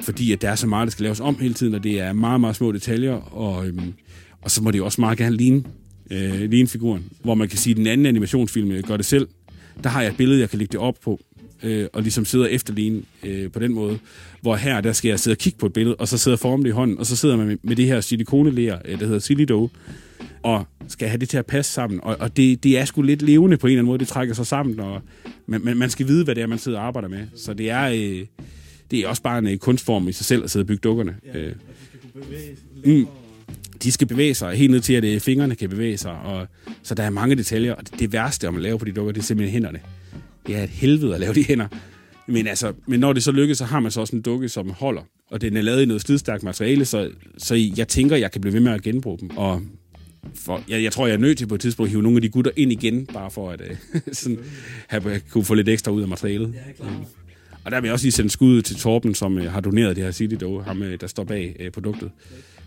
[0.00, 2.12] Fordi at der er så meget, der skal laves om hele tiden, og det er
[2.12, 3.14] meget, meget små detaljer.
[3.14, 3.92] Og, øhm,
[4.42, 5.64] og så må det jo også meget gerne ligne,
[6.10, 7.04] øh, ligne figuren.
[7.22, 9.28] Hvor man kan sige, at den anden animationsfilm øh, gør det selv.
[9.82, 11.20] Der har jeg et billede, jeg kan lægge det op på,
[11.62, 13.98] øh, og ligesom sidder efterligne øh, på den måde.
[14.40, 16.64] Hvor her, der skal jeg sidde og kigge på et billede, og så sidder formen
[16.64, 19.18] det i hånden, og så sidder man med, med det her silikoneleer, øh, der hedder
[19.18, 19.68] Silido,
[20.42, 22.00] og skal have det til at passe sammen.
[22.02, 24.34] Og, og det, det er sgu lidt levende på en eller anden måde, det trækker
[24.34, 25.02] sig sammen, og
[25.46, 27.26] man, man, man skal vide, hvad det er, man sidder og arbejder med.
[27.36, 28.26] Så det er, øh,
[28.90, 31.14] det er også bare en øh, kunstform i sig selv at sidde og bygge dukkerne.
[31.34, 31.54] Ja, øh.
[32.84, 33.06] Mm,
[33.82, 36.46] de skal bevæge sig helt ned til, at øh, fingrene kan bevæge sig, og,
[36.82, 39.12] så der er mange detaljer, og det, det værste, om at lave på de dukker,
[39.12, 39.80] det er simpelthen hænderne
[40.50, 41.66] det er et helvede at lave de hænder.
[42.26, 44.70] Men, altså, men når det så lykkes, så har man så også en dukke, som
[44.70, 45.02] holder.
[45.30, 48.54] Og den er lavet i noget slidstærkt materiale, så, så jeg tænker, jeg kan blive
[48.54, 49.30] ved med at genbruge dem.
[49.36, 49.62] Og
[50.34, 52.22] for, jeg, jeg tror, jeg er nødt til på et tidspunkt at hive nogle af
[52.22, 54.38] de gutter ind igen, bare for at uh, sådan,
[54.88, 56.54] have, kunne få lidt ekstra ud af materialet.
[56.54, 56.90] Ja, klar.
[56.90, 57.04] Mm.
[57.64, 60.04] Og der vil jeg også lige sende skud til Torben, som uh, har doneret det
[60.04, 62.10] her City Dough, ham uh, der står bag uh, produktet.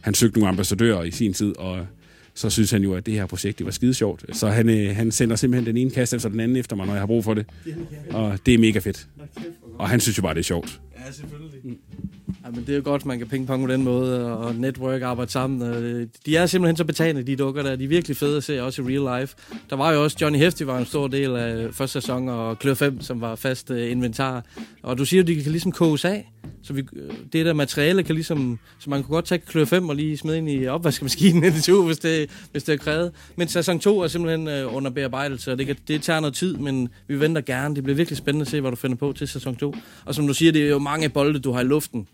[0.02, 1.88] Han søgte nogle ambassadører i sin tid, og
[2.36, 4.26] så synes han jo, at det her projekt det var skide sjovt.
[4.38, 6.94] Så han, øh, han sender simpelthen den ene kasse efter den anden efter mig, når
[6.94, 7.46] jeg har brug for det.
[8.10, 9.08] Og det er mega fedt.
[9.80, 10.82] Og han synes jo bare, det er sjovt.
[11.06, 11.60] Ja, selvfølgelig.
[11.64, 11.78] Mm.
[12.46, 15.32] Ja, men det er jo godt, man kan pingpong på den måde, og network arbejde
[15.32, 15.62] sammen.
[15.74, 17.76] Øh, de er simpelthen så betagende, de dukker der.
[17.76, 19.36] De er virkelig fede at se, også i real life.
[19.70, 22.74] Der var jo også Johnny Hefti var en stor del af første sæson, og Klør
[22.74, 24.46] 5, som var fast øh, inventar.
[24.84, 26.32] Og du siger, at de kan ligesom koges af.
[26.64, 28.60] Så vi, øh, det der materiale kan ligesom...
[28.80, 31.86] Så man kunne godt tage Klør 5 og lige smide ind i opvaskemaskinen i to,
[31.86, 33.12] hvis det, hvis det er krævet.
[33.36, 36.90] Men sæson 2 er simpelthen under bearbejdelse, og det, kan, det tager noget tid, men
[37.08, 37.76] vi venter gerne.
[37.76, 39.76] Det bliver virkelig spændende at se, hvad du finder på til sæson 2.
[40.06, 42.08] Og som du siger, det er jo mange bolde, du har i luften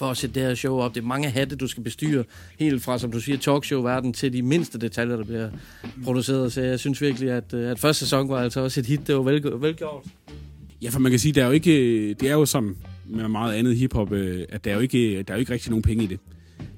[0.00, 0.94] for at sætte det her show op.
[0.94, 2.24] Det er mange hatte, du skal bestyre,
[2.58, 5.48] helt fra, som du siger, talkshow-verden til de mindste detaljer, der bliver
[6.04, 6.52] produceret.
[6.52, 9.06] Så jeg synes virkelig, at, øh, at første sæson var altså også et hit.
[9.06, 10.04] Det var vel, velgjort.
[10.82, 11.74] Ja, for man kan sige, der er jo ikke,
[12.14, 12.76] det er jo som
[13.06, 15.70] med meget andet hiphop, øh, at der er jo ikke, der er jo ikke rigtig
[15.70, 16.18] nogen penge i det.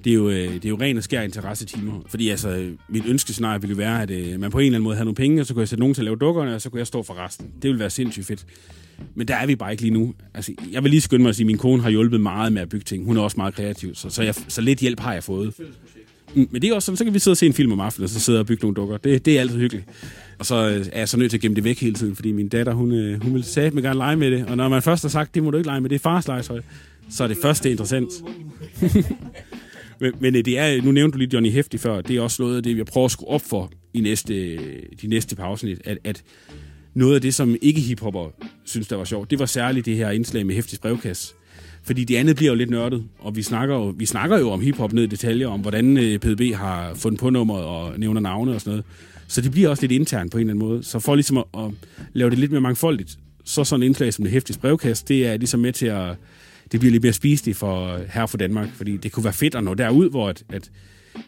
[0.04, 2.00] Det er jo, øh, det er jo ren og skær interesse-timer.
[2.06, 5.04] Fordi altså, mit ønskescenarie ville jo være, at man på en eller anden måde havde
[5.04, 6.78] nogle penge, og så kunne jeg sætte nogen til at lave dukkerne, og så kunne
[6.78, 7.46] jeg stå for resten.
[7.46, 8.46] Det ville være sindssygt fedt.
[9.14, 10.14] Men der er vi bare ikke lige nu.
[10.34, 12.62] Altså, jeg vil lige skynde mig at sige, at min kone har hjulpet meget med
[12.62, 13.04] at bygge ting.
[13.04, 15.54] Hun er også meget kreativ, så, så, jeg, så lidt hjælp har jeg fået.
[16.34, 17.80] Mm, Men det er også sådan, så kan vi sidde og se en film om
[17.80, 18.96] aftenen, og så sidde og bygge nogle dukker.
[18.96, 19.86] Det, det er altid hyggeligt.
[20.38, 22.32] Og så øh, er jeg så nødt til at gemme det væk hele tiden, fordi
[22.32, 24.46] min datter, hun, øh, hun vil sige, mig gerne lege med det.
[24.46, 26.26] Og når man først har sagt, det må du ikke lege med, det er fars
[26.26, 26.60] legetøj,
[27.10, 28.08] så er det første interessant.
[30.00, 32.42] men, men øh, det er, nu nævnte du lige Johnny Hefti før, det er også
[32.42, 34.56] noget af det, jeg prøver at skrue op for i næste,
[35.02, 36.22] de næste par afsnit, at, at
[36.94, 38.30] noget af det, som ikke hiphopper
[38.64, 41.34] synes, der var sjovt, det var særligt det her indslag med hæftig brevkasse.
[41.84, 44.60] Fordi det andet bliver jo lidt nørdet, og vi snakker jo, vi snakker jo om
[44.60, 48.54] hiphop ned i detaljer, om hvordan øh, PDB har fundet på nummeret og nævner navne
[48.54, 48.84] og sådan noget.
[49.26, 50.84] Så det bliver også lidt internt på en eller anden måde.
[50.84, 51.70] Så for ligesom at, at
[52.12, 55.36] lave det lidt mere mangfoldigt, så sådan en indslag som det hæftige brevkast, det er
[55.36, 56.16] ligesom med til at,
[56.72, 59.64] det bliver lidt mere spiseligt for her for Danmark, fordi det kunne være fedt at
[59.64, 60.70] nå derud, hvor at, at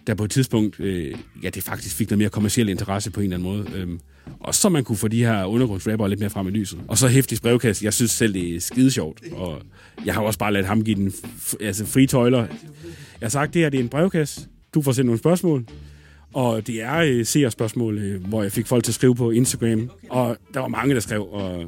[0.06, 3.32] der på et tidspunkt, øh, ja, det faktisk fik noget mere kommersiel interesse på en
[3.32, 3.80] eller anden måde.
[3.80, 4.00] Øhm,
[4.40, 6.78] og så man kunne få de her undergrundsrapper lidt mere frem i lyset.
[6.88, 9.20] Og så hæftig brevkast, jeg synes selv, det er skide sjovt.
[9.32, 9.62] Og
[10.04, 12.38] jeg har også bare ladet ham give den f- altså fri tøjler.
[12.40, 12.46] Jeg
[13.22, 14.40] har sagt, det her det er en brevkasse.
[14.74, 15.64] Du får sendt nogle spørgsmål.
[16.32, 19.90] Og det er øh, seerspørgsmål, øh, hvor jeg fik folk til at skrive på Instagram.
[20.10, 21.64] Og der var mange, der skrev, og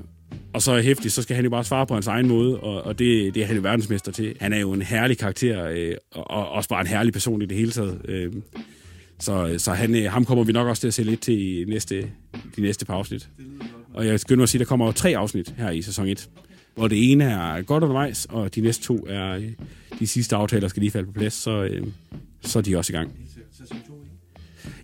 [0.57, 2.83] og så er hæftig, så skal han jo bare svare på hans egen måde, og,
[2.83, 4.37] og det, det er han jo verdensmester til.
[4.41, 7.47] Han er jo en herlig karakter, øh, og, og også bare en herlig person i
[7.47, 8.01] det hele taget.
[8.05, 8.33] Øh,
[9.19, 11.65] så så han, øh, ham kommer vi nok også til at se lidt til i
[11.65, 12.11] næste,
[12.57, 13.29] de næste par afsnit.
[13.95, 16.09] Og jeg skynder mig at sige, at der kommer jo tre afsnit her i sæson
[16.09, 16.29] 1.
[16.75, 19.53] Hvor det ene er godt undervejs, og de næste to er øh,
[19.99, 21.87] de sidste aftaler skal lige falde på plads, så, øh,
[22.43, 23.13] så er de også i gang.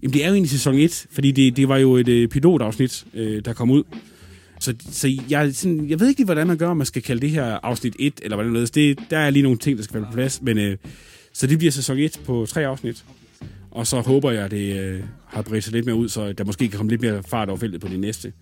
[0.02, 3.04] Jamen, det er jo egentlig sæson 1, fordi det, det var jo et øh, pilotafsnit,
[3.14, 3.82] øh, der kom ud.
[4.62, 7.20] Så, så jeg, sådan, jeg ved ikke lige, hvordan man gør, om man skal kalde
[7.20, 8.66] det her afsnit 1, eller hvordan det er.
[8.66, 10.42] Det, der er lige nogle ting, der skal være på plads.
[10.42, 10.76] Men, øh,
[11.32, 13.04] så det bliver sæson 1 på tre afsnit.
[13.70, 16.44] Og så håber jeg, at det øh, har bredt sig lidt mere ud, så der
[16.44, 18.32] måske kan komme lidt mere fart over feltet på det næste.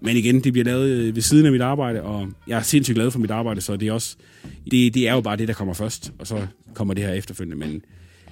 [0.00, 2.94] Men igen, det bliver lavet øh, ved siden af mit arbejde, og jeg er sindssygt
[2.94, 4.16] glad for mit arbejde, så det er også
[4.70, 7.66] det, det er jo bare det, der kommer først, og så kommer det her efterfølgende.
[7.66, 7.82] Men,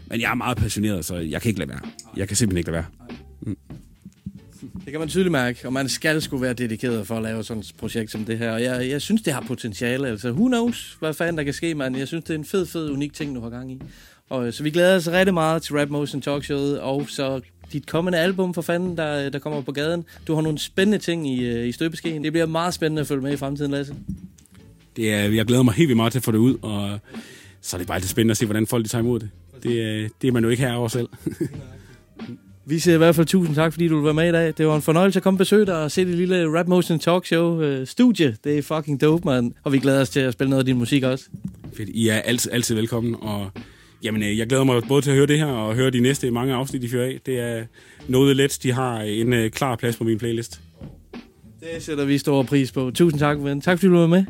[0.06, 1.80] men jeg er meget passioneret, så jeg kan ikke lade være.
[2.16, 3.16] Jeg kan simpelthen ikke lade være.
[3.40, 3.56] Mm.
[4.62, 7.60] Det kan man tydeligt mærke, og man skal skulle være dedikeret for at lave sådan
[7.60, 8.52] et projekt som det her.
[8.52, 10.08] Og jeg, jeg synes, det har potentiale.
[10.08, 11.96] Altså, who knows, hvad fanden der kan ske, mand.
[11.96, 13.82] Jeg synes, det er en fed, fed, unik ting, du har gang i.
[14.28, 17.40] Og, øh, så vi glæder os rigtig meget til Rap Motion Talk Show, og så
[17.72, 20.04] dit kommende album for fanden, der, øh, der kommer på gaden.
[20.26, 22.24] Du har nogle spændende ting i, øh, i støbeskeen.
[22.24, 23.94] Det bliver meget spændende at følge med i fremtiden, Lasse.
[24.96, 26.98] Det er, jeg glæder mig helt vildt meget til at få det ud, og
[27.60, 29.30] så er det bare lidt spændende at se, hvordan folk de tager imod det.
[29.62, 31.08] Det, det er man jo ikke herover selv.
[32.66, 34.54] Vi siger i hvert fald tusind tak, fordi du vil være med i dag.
[34.58, 36.98] Det var en fornøjelse at komme og besøge dig og se det lille Rap Motion
[36.98, 38.36] Talk Show øh, studie.
[38.44, 39.54] Det er fucking dope, man.
[39.64, 41.24] Og vi glæder os til at spille noget af din musik også.
[41.76, 41.88] Fedt.
[41.88, 43.50] I er altid, altid velkommen, og
[44.02, 46.30] jamen, øh, jeg glæder mig både til at høre det her, og høre de næste
[46.30, 47.20] mange afsnit, de fyrer af.
[47.26, 47.64] Det er
[48.08, 50.60] noget af Let's, de har en øh, klar plads på min playlist.
[51.60, 52.90] Det sætter vi stor pris på.
[52.90, 53.60] Tusind tak, ven.
[53.60, 54.24] Tak fordi du var med.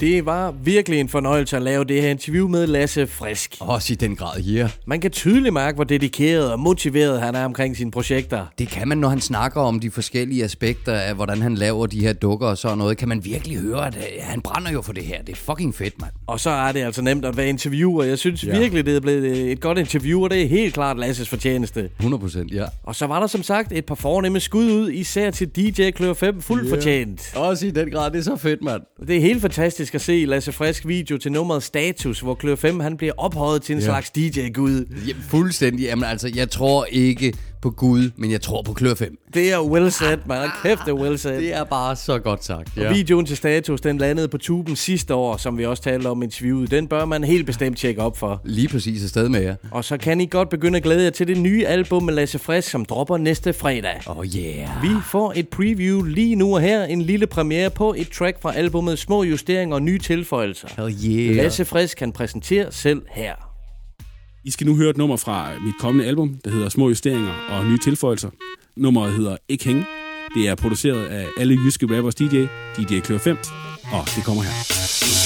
[0.00, 3.56] Det var virkelig en fornøjelse at lave det her interview med Lasse Frisk.
[3.60, 4.70] Også i den grad, yeah.
[4.86, 8.46] Man kan tydeligt mærke, hvor dedikeret og motiveret han er omkring sine projekter.
[8.58, 12.00] Det kan man, når han snakker om de forskellige aspekter af, hvordan han laver de
[12.00, 14.92] her dukker og sådan noget, kan man virkelig høre, at øh, han brænder jo for
[14.92, 15.22] det her.
[15.22, 16.12] Det er fucking fedt, mand.
[16.26, 18.04] Og så er det altså nemt at være interviewer.
[18.04, 18.58] Jeg synes Ja.
[18.58, 21.88] virkelig, det er blevet et godt interview, og det er helt klart Lasses fortjeneste.
[21.98, 22.64] 100 procent, ja.
[22.84, 26.12] Og så var der som sagt et par fornemme skud ud, især til DJ Klør
[26.14, 26.76] 5, fuldt yeah.
[26.76, 27.32] fortjent.
[27.36, 28.82] Også i den grad, det er så fedt, mand.
[29.06, 32.80] Det er helt fantastisk at se Lasse Frisk video til nummeret Status, hvor Klør 5
[32.80, 33.84] han bliver ophøjet til en Ja.
[33.84, 34.84] slags DJ-gud.
[35.08, 35.84] Ja, fuldstændig.
[35.84, 37.32] Jamen altså, jeg tror ikke
[37.66, 39.18] på Gud, men jeg tror på Klør 5.
[39.34, 40.48] Det er well said, man.
[40.62, 41.40] Kæft, det er well said.
[41.40, 42.76] Det er bare så godt sagt.
[42.76, 42.88] Ja.
[42.88, 46.22] Og videoen til status, den landede på tuben sidste år, som vi også talte om
[46.22, 46.70] i interviewet.
[46.70, 48.40] Den bør man helt bestemt tjekke op for.
[48.44, 49.56] Lige præcis afsted med jer.
[49.70, 52.38] Og så kan I godt begynde at glæde jer til det nye album med Lasse
[52.38, 54.00] Frisk, som dropper næste fredag.
[54.06, 54.82] Oh yeah.
[54.82, 56.84] Vi får et preview lige nu og her.
[56.84, 60.68] En lille premiere på et track fra albumet Små Justeringer og Nye Tilføjelser.
[60.76, 61.36] Hell yeah.
[61.36, 63.45] Lasse Frisk kan præsentere selv her.
[64.46, 65.36] I skal nu høre et nummer fra
[65.66, 68.30] mit kommende album, der hedder Små Justeringer og Nye Tilføjelser.
[68.76, 69.84] Nummeret hedder Ikke Hænge.
[70.34, 72.36] Det er produceret af alle jyske rappers DJ,
[72.76, 73.36] DJ Klør 5,
[73.96, 74.54] og det kommer her.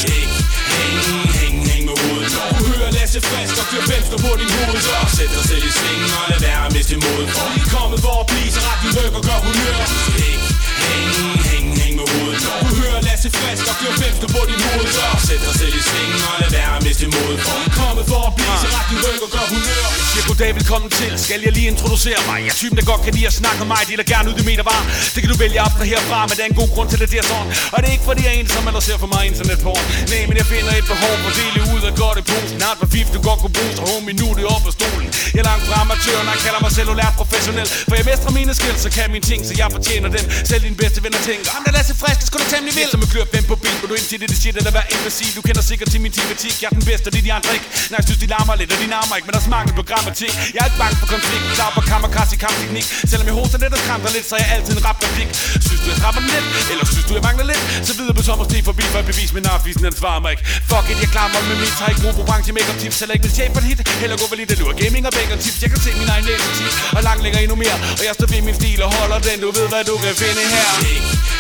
[0.05, 0.33] Hæng,
[0.77, 0.97] hæng,
[1.39, 4.81] hæng, hæng med hovedet Du hører Lasse Frisk og Klør 5 stå på din hoved
[4.89, 7.71] Så sæt dig selv i svingen og lad være at miste modet For vi er
[7.77, 9.79] kommet for at blive, så ret din ryg og gør humør
[10.19, 10.43] Hæng,
[10.85, 11.09] hæng,
[11.49, 14.89] hæng, hæng med hovedet når Du hører Lasse Frisk og Klør 5 på din hoved
[14.99, 18.05] Så sæt dig selv i svingen og lad være at miste mod For vi kommet
[18.13, 21.11] for at blive, så ret din ryg og gør humør Jeg siger goddag, velkommen til.
[21.27, 22.39] Skal jeg lige introducere mig?
[22.45, 23.83] Jeg er typen, der godt kan lide at snakke om mig.
[23.91, 24.83] Deler gerne ud i meter var.
[25.15, 27.19] Det kan du vælge aften herfra, men der er en god grund til, at det
[27.23, 27.49] er sådan.
[27.75, 29.73] Og det er ikke fordi jeg er en, som ellers ser for mig internet på
[30.13, 32.57] Nej, men jeg finder et behov for at dele ud og godt i posen.
[32.65, 34.75] Har et par fif, du godt kunne bruge, så homie, nu er det op af
[34.79, 35.09] stolen.
[35.35, 37.69] Jeg er langt fra amatøren, og kalder mig cellulær professionel.
[37.89, 40.25] For jeg mestrer mine skills, så kan mine ting, så jeg fortjener dem.
[40.51, 43.10] Selv din bedste venner tænker, ham der lader sig frisk, det skulle du temmelig vildt.
[43.13, 45.31] Klør fem på bil, hvor du indtil det shit, eller hvad imbecil.
[45.39, 47.67] Du kender sikkert til min tematik, jeg er den bedste, det er de andre ikke.
[47.91, 49.85] Nej, jeg synes, de larmer lidt, og de larmer ikke, men der er mangel på
[49.91, 50.33] grammatik.
[50.55, 52.87] Jeg er ikke bange for konflikt, klar på kammerkasse i kampteknik.
[53.11, 55.29] Selvom jeg hoster lidt og skræmter lidt, så er jeg altid en rap replik.
[55.67, 57.63] Synes du, jeg trapper den lidt, eller synes du, jeg mangler lidt?
[57.89, 60.45] Så videre på sommer stig forbi for at bevise min narfisen, den svarer mig ikke.
[60.71, 62.97] Fuck it, jeg klarer mig med mit, har ikke brug for branche make tips.
[63.01, 65.39] Heller ikke med chef for hit, heller gå vel lige det lurer gaming og bacon
[65.45, 65.59] tips.
[65.65, 67.77] Jeg kan se min egen næsetip, og langt længere endnu mere.
[67.99, 70.43] Og jeg står ved min stil og holder den, du ved hvad du kan finde
[70.55, 70.69] her.
[70.85, 70.99] Hey,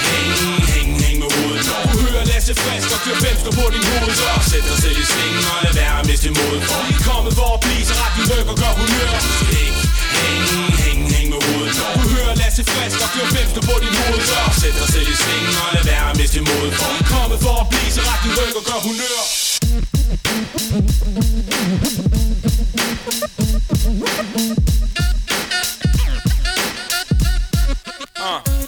[0.09, 0.70] hey,
[1.69, 4.99] når Du hører Lasse Frisk og kører venstre på din hoved Så sæt dig selv
[5.05, 6.63] i svingen og lad være at miste modet.
[6.71, 9.13] For vi er kommet for at blive, så ret din ryg og gør humør.
[9.53, 9.77] Hæng,
[10.19, 10.45] hæng,
[10.83, 11.75] hæng, hæng med hovedet.
[11.81, 15.09] Når Du hører Lasse Frisk og kører venstre på din hoved Så sæt dig selv
[15.15, 16.73] i svingen og lad være at miste modet.
[16.79, 19.19] For vi er kommet for at blive, så ret din ryg og gør humør.
[28.31, 28.60] Uh.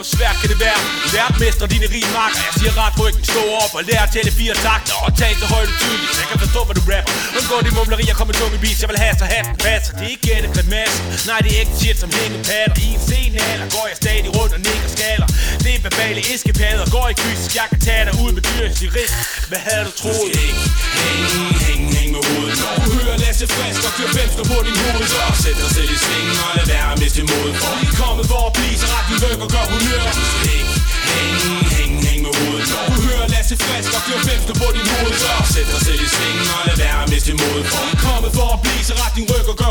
[0.00, 0.80] Hvor svært kan det være?
[1.14, 4.32] Lært mestre dine rige marker Jeg siger ret ryggen, stå op og lær at tælle
[4.40, 4.96] fire takter.
[5.06, 7.12] Og tal så højt og tydeligt, så jeg kan forstå hvad du rapper.
[7.38, 8.78] Undgå de mumlerier, kom med tunge beats.
[8.82, 11.76] Jeg vil have så hatten passer Det er ikke gætte grimasser Nej, det er ikke
[11.80, 15.28] shit som hængepatter I en sen alder går jeg stadig rundt og nikker skaller.
[15.64, 19.16] Det er verbale eskepader, Går i fysisk, jeg kan tage dig ud med dyrisk risk
[19.50, 20.30] Hvad havde du troet?
[20.40, 20.58] Hæng,
[21.00, 22.56] hæng, hæng, hæng med hovedet.
[22.62, 25.90] Når Du hører Lasse Frisk og kører 5 på din hoved Så sæt dig selv
[25.96, 27.54] i svingen og lad være at miste modet.
[27.62, 30.12] For vi er kommet for at blive, så ret din ryg og gør hun humør
[30.46, 30.68] Hæng,
[31.12, 31.36] hæng,
[31.74, 34.86] hæng, hæng med hovedet når Du hører Lasse Frisk og Klør 5 stå på din
[34.92, 37.64] hoved Så sæt dig selv i svingen og lad være at miste modet.
[37.72, 39.70] For vi kommet for at blive, så ret din ryg og gør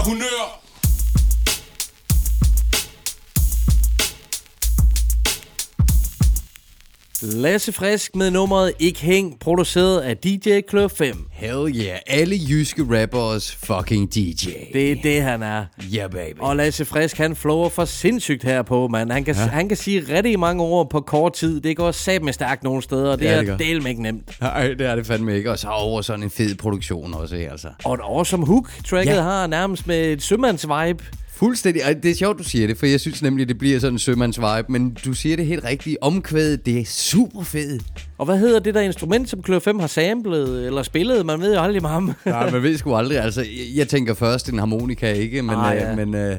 [7.21, 11.27] Lasse Frisk med nummeret Ikke Hæng, produceret af DJ Klør 5.
[11.31, 14.49] Hell yeah, alle jyske rappers fucking DJ.
[14.73, 15.65] Det er det, han er.
[15.95, 16.39] Yeah, baby.
[16.39, 19.11] Og Lasse Frisk, han flower for sindssygt herpå, mand.
[19.11, 19.41] Han kan, ja.
[19.41, 21.61] han kan sige rigtig mange ord på kort tid.
[21.61, 24.41] Det går sat med stærkt nogle steder, og det, Ja, det er del ikke nemt.
[24.41, 25.51] Nej, det er det fandme ikke.
[25.51, 27.67] Og så over sådan en fed produktion også, altså.
[27.85, 28.71] Og et awesome hook.
[28.87, 29.21] Tracket Ja.
[29.21, 31.03] har nærmest med et sømands-vibe.
[31.39, 31.85] Fuldstændig.
[31.85, 33.99] Og det er sjovt, du siger det, for jeg synes nemlig, det bliver sådan en
[33.99, 34.65] sømands vibe.
[34.71, 35.97] Men du siger det helt rigtigt.
[36.01, 37.83] Omkvædet, det er super fedt.
[38.17, 41.25] Og hvad hedder det der instrument, som Klør 5 har samlet eller spillet?
[41.25, 42.13] Man ved jo aldrig med ham.
[42.25, 43.17] Nej, man ved sgu aldrig.
[43.19, 45.41] Altså, jeg, jeg tænker først en harmonika, ikke?
[45.41, 45.89] Men, Ah, ah, ja.
[45.89, 45.95] ja.
[45.95, 46.35] men øh,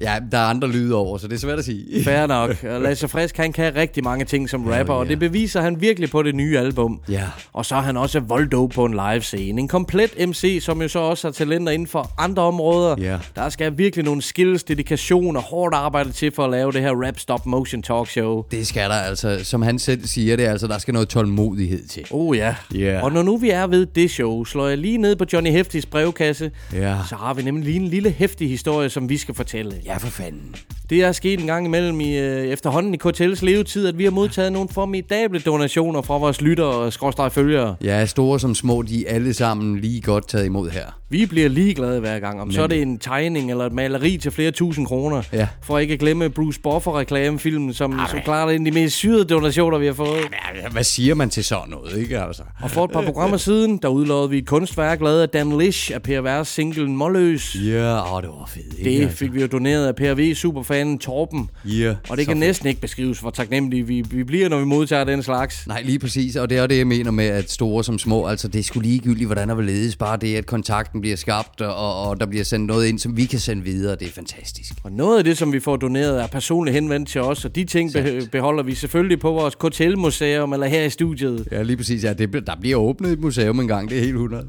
[0.00, 2.04] ja, der er andre lyde over, så det er svært at sige.
[2.04, 2.64] Fair nok.
[2.64, 5.10] Og Lasse Frisk, han kan rigtig mange ting som rapper, og yeah.
[5.10, 7.00] det beviser han virkelig på det nye album.
[7.08, 7.24] Ja.
[7.52, 9.60] Og så er han også voldog på en live scene.
[9.60, 12.96] En komplet MC, som jo så også har talenter inden for andre områder.
[12.98, 13.18] Ja.
[13.36, 17.06] Der skal virkelig nogle skills, dedikation og hårdt arbejde til for at lave det her
[17.06, 18.44] rap stop motion talk show.
[18.50, 22.04] Det skal der altså, som han selv siger det, altså, der skal noget tålmodighed til.
[22.10, 22.54] Oh ja.
[22.74, 23.00] Ja.
[23.02, 25.86] Og når nu vi er ved det show, slår jeg lige ned på Johnny Heftis
[25.86, 26.50] brevkasse.
[26.72, 26.96] Ja.
[27.08, 29.74] Så har vi nemlig lige en lille hæftig historie, som vi skal fortælle.
[29.90, 30.54] Ja, for fanden.
[30.90, 34.10] Det er sket en gang imellem i, øh, efterhånden i KTL's levetid, at vi har
[34.10, 37.76] modtaget nogle formidable donationer fra vores lyttere og skråstrej følgere.
[37.84, 40.84] Ja, store som små, de er alle sammen lige godt taget imod her.
[41.10, 42.40] Vi bliver ligeglade hver gang.
[42.40, 45.22] Om så er det en tegning eller et maleri til flere tusind kroner.
[45.32, 45.48] Ja.
[45.62, 48.96] For ikke at glemme Bruce Buffer reklamefilmen, som, som klart er en af de mest
[48.96, 50.20] syrede donationer, vi har fået.
[50.62, 52.42] Ja, hvad siger man til sådan noget, ikke altså?
[52.62, 55.90] Og for et par programmer siden, der udlovede vi et kunstværk lavet af Dan Lish
[55.94, 57.56] af Per Vers singlen Molløs.
[57.66, 58.90] Ja, åh, det var fedt, ikke?
[58.90, 59.16] Det altså?
[59.16, 61.50] fik vi jo doneret doneret af PRV superfanen Torben.
[61.66, 62.38] Yeah, og det kan fedt.
[62.38, 65.66] næsten ikke beskrives, hvor taknemmelige vi, vi bliver, når vi modtager den slags.
[65.66, 68.48] Nej, lige præcis, og det er det, jeg mener med, at store som små, altså
[68.48, 72.02] det er sgu ligegyldigt, hvordan der vil ledes, bare det, at kontakten bliver skabt, og,
[72.08, 74.72] og der bliver sendt noget ind, som vi kan sende videre, det er fantastisk.
[74.84, 77.64] Og noget af det, som vi får doneret, er personligt henvendt til os, og de
[77.64, 81.48] ting be- beholder vi selvfølgelig på vores KTL-museum eller her i studiet.
[81.52, 84.14] Ja, lige præcis, ja, det, der bliver åbnet et museum en gang, det er helt
[84.14, 84.46] 100.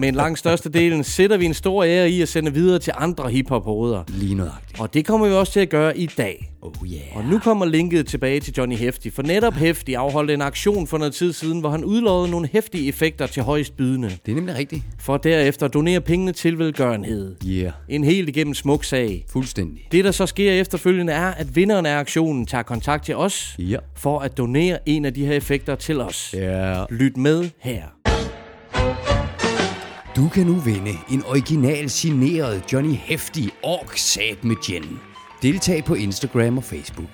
[0.00, 4.02] Men langt størstedelen sætter vi en stor ære i at sende videre til andre hiphop-hoveder.
[4.08, 4.80] Lige nøjagtigt.
[4.80, 6.52] Og det kommer vi også til at gøre i dag.
[6.62, 7.16] Oh yeah.
[7.16, 10.98] Og nu kommer linket tilbage til Johnny Hefti, for netop Hefti afholdt en aktion for
[10.98, 14.08] noget tid siden, hvor han udlovede nogle hæftige effekter til højst bydende.
[14.26, 14.82] Det er nemlig rigtigt.
[14.98, 17.36] For derefter donere pengene til velgørenhed.
[17.46, 17.72] Yeah.
[17.88, 19.24] En helt igennem smuk sag.
[19.32, 19.88] Fuldstændig.
[19.92, 23.78] Det, der så sker efterfølgende, er, at vinderen af aktionen tager kontakt til os, ja.
[23.96, 26.34] for at donere en af de her effekter til os.
[26.38, 26.84] Ja.
[26.90, 27.82] Lyt med her.
[30.16, 35.00] Du kan nu vinde en original signeret Johnny Hefti Ork Sat med Jen.
[35.42, 37.10] Deltag på Instagram og Facebook.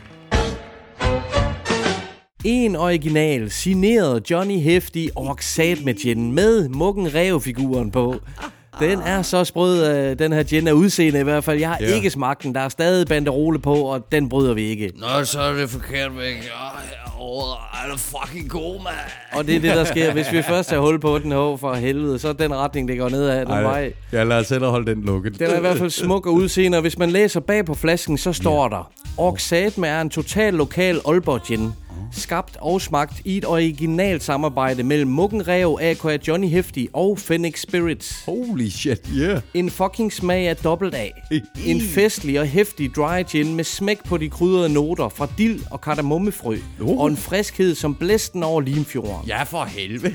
[2.44, 8.14] En original, signeret Johnny Hefti Orksat med Jen med Muggen Rev-figuren på.
[8.80, 11.58] Den er så sprød, øh, den her gin er udseende i hvert fald.
[11.60, 11.94] Jeg har Ja.
[11.94, 12.54] ikke smagt den.
[12.54, 14.92] Der er stadig banderole på, og den bryder vi ikke.
[14.96, 16.50] Nå, så er det forkert væk.
[17.20, 18.94] Åh, er det fucking god, mand.
[19.32, 20.12] Og det er det, der sker.
[20.12, 22.98] Hvis vi først har hul på den her for helvede, så er den retning, det
[22.98, 23.92] går nedad den vej.
[24.12, 25.38] Jeg lader selv holde den lukket.
[25.38, 28.18] Den er i hvert fald smuk og udseende, og hvis man læser bag på flasken,
[28.18, 28.70] så står yeah.
[28.70, 31.72] der Oxatme er en total lokal Aalborg gin.
[32.12, 36.18] Skabt og smagt i et originalt samarbejde mellem Muggen Rev, A.K.A.
[36.28, 38.22] Johnny Hefti og Phoenix Spirits.
[38.26, 39.40] Holy shit, yeah.
[39.54, 41.06] En fucking smag af dobbelt A.
[41.66, 45.80] En festlig og hæftig dry gin med smæk på de krydrede noter fra dild og
[45.80, 46.56] kardemommefrø.
[46.80, 46.98] Uh.
[47.00, 49.26] Og en friskhed som blæsten over Limfjorden.
[49.28, 50.14] Ja, for helvede.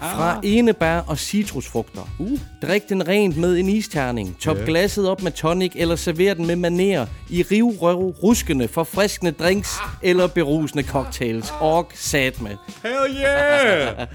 [0.00, 2.08] Fra enebær og citrusfrugter.
[2.18, 2.38] Uh.
[2.62, 4.36] Drik den rent med en isterning.
[4.40, 4.64] Top Ja.
[4.64, 10.26] glasset op med tonic, eller server den med maner i rivrøv, ruskende, forfriskende drinks eller
[10.26, 10.82] berusende
[11.12, 11.52] cocktails.
[11.60, 12.50] Og sat med.
[12.82, 14.06] Hell yeah!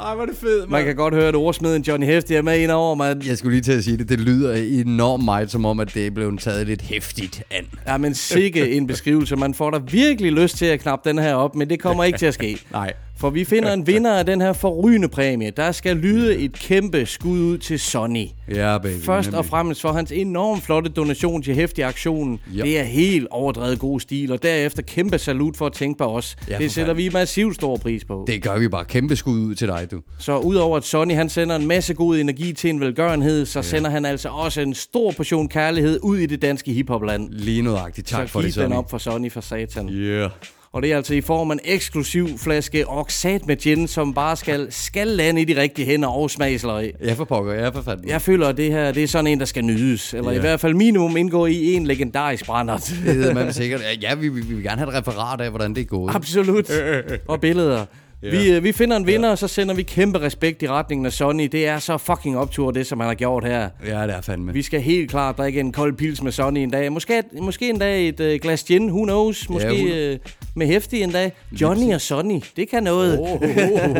[0.00, 2.60] Ej, hvor er det fedt, Man kan godt høre, at ordsmeden Johnny Hefti er med
[2.60, 3.24] ind over, mand.
[3.26, 4.08] Jeg skulle lige til at sige det.
[4.08, 7.64] Det lyder enormt meget, som om, at det er blevet taget lidt hæftigt an.
[7.86, 9.36] Ja, men sikke en beskrivelse.
[9.36, 12.18] Man får da virkelig lyst til at knappe den her op, men det kommer ikke
[12.18, 12.58] til at ske.
[12.72, 12.92] Nej.
[13.24, 15.50] For vi finder en vinder af den her forrygende præmie.
[15.50, 18.26] Der skal lyde et kæmpe skud ud til Sonny.
[18.48, 19.02] Ja, baby.
[19.02, 22.40] Først og fremmest for hans enormt flotte donation til hæftig aktionen.
[22.56, 22.62] Ja.
[22.62, 26.36] Det er helt overdrevet god stil, og derefter kæmpe salut for at tænke på os.
[26.48, 27.04] Ja, det sætter fanden.
[27.04, 28.24] vi massivt stor pris på.
[28.26, 28.84] Det gør vi bare.
[28.84, 30.00] Kæmpe skud ud til dig, du.
[30.18, 33.90] Så udover at Sonny han sender en masse god energi til en velgørenhed, så sender
[33.90, 37.28] han altså også en stor portion kærlighed ud i det danske hiphopland.
[37.32, 38.06] Lige nøjagtigt.
[38.06, 38.76] Tak så for det, den Sonny.
[38.76, 39.88] op for Sonny for satan.
[39.88, 40.30] Yeah.
[40.74, 44.36] Og det er altså i form af en eksklusiv flaske Oxat med gin, som bare
[44.36, 46.92] skal, skal lande i de rigtige hænder og smagsløg.
[47.04, 47.52] Ja, for pokker.
[47.54, 48.08] Ja, for fanden.
[48.08, 50.14] Jeg føler, at det her det er sådan en, der skal nydes.
[50.14, 50.36] Eller Ja.
[50.36, 52.80] i hvert fald minimum indgå i en legendarisk brændert.
[53.06, 53.80] Det hedder man sikkert.
[54.02, 56.14] Ja, vi, vi, vi vil gerne have et referat af, hvordan det er gået.
[56.14, 56.70] Absolut.
[57.28, 57.84] Og billeder.
[58.24, 58.30] Ja.
[58.30, 61.12] Vi, øh, vi finder en vinder, og så sender vi kæmpe respekt i retningen af
[61.12, 61.48] Sonny.
[61.52, 63.68] Det er så fucking optur, det som han har gjort her.
[63.86, 64.52] Ja, det er fandme.
[64.52, 66.92] Vi skal helt klart drikke en kold pils med Sonny en dag.
[66.92, 69.48] Måske, måske en dag et øh, glas gin, who knows?
[69.50, 70.18] Måske hun- øh,
[70.56, 71.32] med hæftig en dag.
[71.60, 73.18] Johnny og Sonny, det kan noget.
[73.20, 73.38] Oh, oh,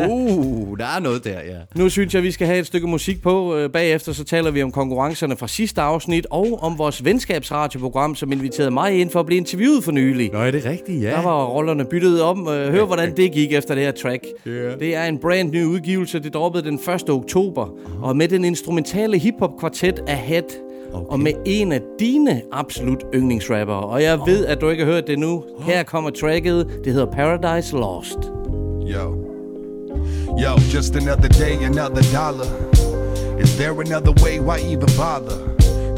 [0.09, 1.55] oh, der er noget der, ja.
[1.75, 3.55] Nu synes jeg, vi skal have et stykke musik på.
[3.55, 8.31] Øh, Bagefter så taler vi om konkurrencerne fra sidste afsnit, og om vores venskabsradioprogram, som
[8.31, 10.29] inviterede mig ind for at blive interviewet for nylig.
[10.33, 11.03] Nå, er det rigtigt?
[11.03, 11.09] Ja.
[11.09, 12.47] Der var rollerne byttet om.
[12.47, 14.14] Øh, Hør, hvordan det gik efter det her track.
[14.47, 14.79] Yeah.
[14.79, 16.19] Det er en brand ny udgivelse.
[16.19, 17.09] Det droppede den 1.
[17.09, 17.67] oktober.
[18.01, 20.43] Og med den instrumentale hiphop-kvartet Ahead.
[20.93, 21.05] Okay.
[21.09, 23.73] Og med en af dine absolut yndlingsrapper.
[23.73, 25.43] Og jeg ved, at du ikke har hørt det nu.
[25.59, 26.67] Her kommer tracket.
[26.83, 28.17] Det hedder Paradise Lost.
[28.93, 29.15] Yo.
[30.43, 32.47] Yo, just another day, another dollar.
[33.41, 34.39] Is there another way?
[34.39, 35.55] Why even bother?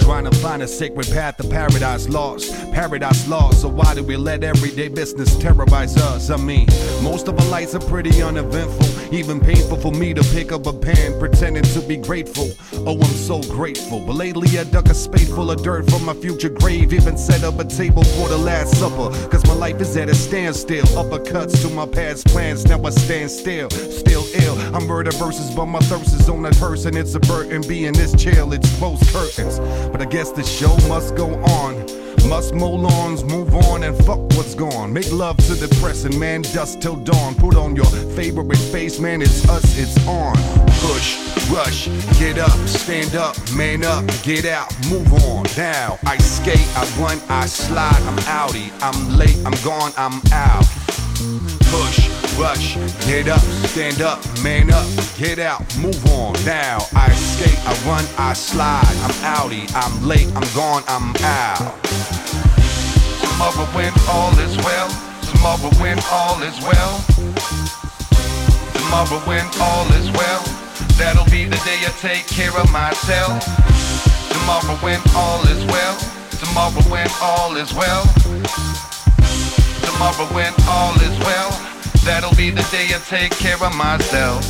[0.08, 2.54] Trying to find a sacred path to paradise lost.
[2.72, 6.30] Paradise lost, so why do we let everyday business terrorize us?
[6.30, 6.66] I mean,
[7.04, 9.14] most of our lives are pretty uneventful.
[9.14, 12.50] Even painful for me to pick up a pen, pretending to be grateful.
[12.88, 14.00] Oh, I'm so grateful.
[14.00, 16.94] But lately I dug a spade full of dirt from my future grave.
[16.94, 19.10] Even set up a table for the last supper.
[19.28, 20.86] Cause my life is at a standstill.
[20.86, 23.70] Uppercuts to my past plans, now I stand still.
[23.70, 24.58] Still ill.
[24.76, 26.96] I'm murder verses, but my thirst is on that person.
[26.96, 28.54] It's a burden being this chill.
[28.54, 29.60] It's closed curtains.
[29.90, 31.86] But I guess the show must go on.
[32.28, 34.94] Must mow lawns, move on and fuck what's gone.
[34.94, 37.34] Make love to the present, man, dust till dawn.
[37.36, 37.86] Put on your
[38.16, 40.36] favorite face, man, it's us, it's on.
[40.82, 41.18] Push,
[41.50, 41.88] rush,
[42.20, 45.46] get up, stand up, man up, get out, move on.
[45.58, 51.57] Now, I skate, I run, I slide, I'm outie, I'm late, I'm gone, I'm out.
[51.72, 54.88] Push, rush, get up, stand up, man up,
[55.18, 56.34] get out, move on.
[56.46, 58.86] Now I skate, I run, I slide.
[59.04, 61.84] I'm outie, I'm late, I'm gone, I'm out.
[63.38, 64.90] Tomorrow when all is well.
[65.32, 67.04] Tomorrow when all is well.
[68.74, 70.44] Tomorrow when all is well.
[70.98, 73.44] That'll be the day I take care of myself.
[74.32, 75.98] Tomorrow when all is well.
[76.40, 78.87] Tomorrow when all is well.
[79.98, 81.50] Tomorrow when all is well.
[82.06, 84.46] That'll be the day I take care of myself.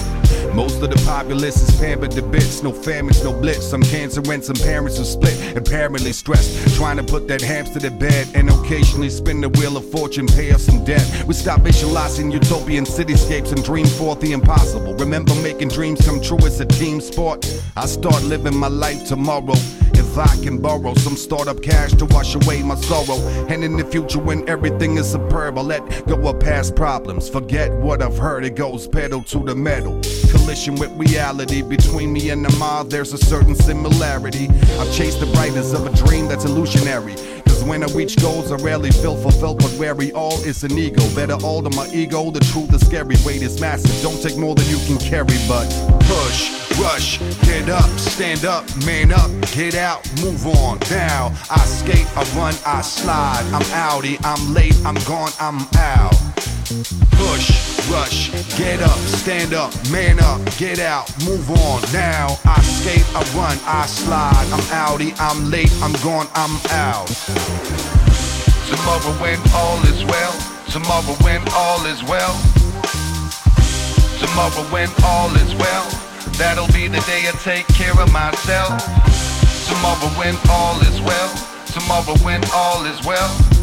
[0.54, 2.64] Most of the populace is pampered to bits.
[2.64, 3.66] No famines, no blitz.
[3.66, 5.56] Some cancer and some parents are split.
[5.56, 6.76] Apparently stressed.
[6.76, 8.28] Trying to put that hamster to bed.
[8.36, 11.24] And occasionally spin the wheel of fortune, pay us some debt.
[11.26, 14.96] We stop visualizing utopian cityscapes and dream forth the impossible.
[14.96, 17.48] Remember making dreams come true as a team sport.
[17.78, 19.56] I start living my life tomorrow.
[20.18, 23.20] I can borrow some startup cash to wash away my sorrow.
[23.50, 27.30] And in the future, when everything is superb, I'll let go of past problems.
[27.30, 30.00] Forget what I've heard, it goes pedal to the metal.
[30.32, 34.48] Collision with reality between me and the mob, there's a certain similarity.
[34.80, 37.16] I've chased the brightness of a dream that's illusionary.
[37.68, 41.04] When I reach goals, I rarely feel fulfilled, but wary all is an ego.
[41.14, 43.18] Better alter my ego, the truth is scary.
[43.26, 45.68] Weight is massive, don't take more than you can carry, but
[46.08, 50.80] push, rush, get up, stand up, man up, get out, move on.
[50.90, 53.46] Now, I skate, I run, I slide.
[53.54, 56.16] I'm outie, I'm late, I'm gone, I'm out.
[56.68, 61.82] Push, rush, get up, stand up, man up, get out, move on.
[61.94, 64.36] Now I skate, I run, I slide.
[64.52, 67.08] I'm outie, I'm late, I'm gone, I'm out.
[68.68, 70.36] Tomorrow when all is well.
[70.68, 72.36] Tomorrow when all is well.
[74.20, 75.88] Tomorrow when all is well.
[76.36, 78.76] That'll be the day I take care of myself.
[79.72, 81.32] Tomorrow when all is well.
[81.68, 83.57] Tomorrow when all is well.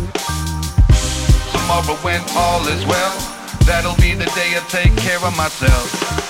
[1.64, 3.10] Tomorrow when all is well.
[3.64, 6.23] That'll be the day I take care of myself.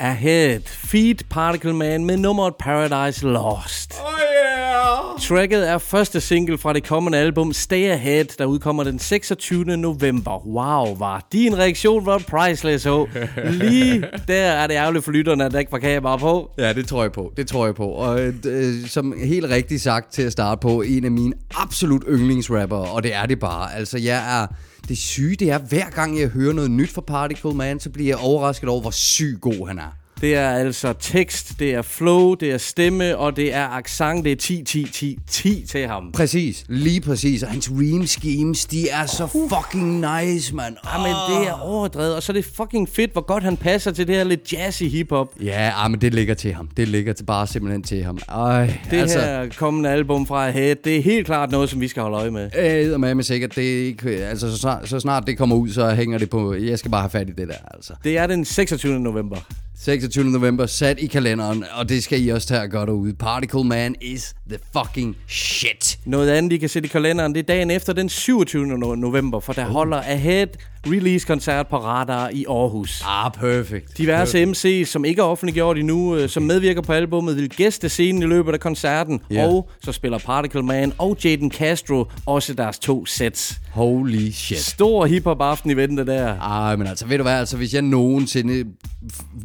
[0.00, 0.60] Ahead.
[0.66, 3.94] Feed Particle Man med nummeret Paradise Lost.
[4.00, 5.20] Oh yeah!
[5.20, 9.64] Tracket er første single fra det kommende album Stay Ahead, der udkommer den 26.
[9.64, 10.46] november.
[10.46, 13.06] Wow, var din reaktion var priceless, ho.
[13.50, 16.50] Lige der er det ærgerligt for lytterne, at der ikke var kamera på.
[16.58, 17.32] Ja, det tror jeg på.
[17.36, 17.86] Det tror jeg på.
[17.86, 22.76] Og øh, som helt rigtigt sagt til at starte på, en af mine absolut yndlingsrapper,
[22.76, 23.74] og det er det bare.
[23.74, 24.46] Altså, jeg er...
[24.88, 28.08] Det syge, det er, hver gang jeg hører noget nyt fra Particle Man, så bliver
[28.08, 29.96] jeg overrasket over, hvor syg god han er.
[30.20, 34.24] Det er altså tekst, det er flow, det er stemme, og det er accent.
[34.24, 36.12] Det er 10, 10, 10, 10 til ham.
[36.12, 37.42] Præcis, lige præcis.
[37.42, 40.76] Og hans ream schemes, de er så fucking nice, mand.
[40.94, 44.06] Jamen, det er overdrevet, og så er det fucking fedt, hvor godt han passer til
[44.06, 45.28] det her lidt jazzy hiphop.
[45.42, 46.68] Ja, ah, men det ligger til ham.
[46.76, 48.18] Det ligger til bare simpelthen til ham.
[48.28, 49.20] Ej, Det altså...
[49.20, 52.30] her kommende album fra Ahead, det er helt klart noget, som vi skal holde øje
[52.30, 52.50] med.
[52.58, 55.94] Øh, med sikkert, det er ikke, altså så snart, så snart det kommer ud, så
[55.94, 57.92] hænger det på, jeg skal bare have fat i det der, altså.
[58.04, 59.00] Det er den 26.
[59.00, 59.36] november.
[59.80, 60.24] 26.
[60.32, 63.12] november, sat i kalenderen, og det skal I også tage godt ud.
[63.12, 65.98] Particle Man is the fucking shit.
[66.04, 68.64] Noget andet, I kan sætte i kalenderen, det er dagen efter den 27.
[68.66, 70.46] no- november, for der holder Ahead
[70.92, 73.02] release-koncert på Radar i Aarhus.
[73.06, 73.98] Ah, perfect.
[73.98, 78.22] Diverse MC's, som ikke er offentliggjort endnu, øh, som medvirker på albummet, vil gæste scenen
[78.22, 79.20] i løbet af koncerten.
[79.30, 79.46] Ja.
[79.46, 83.60] Og så spiller Particle Man og Jaden Castro også deres to sets.
[83.70, 84.58] Holy shit.
[84.58, 86.38] Stor hiphop aften i vente der.
[86.38, 88.64] Ej, men altså, ved du hvad, altså, hvis jeg nogensinde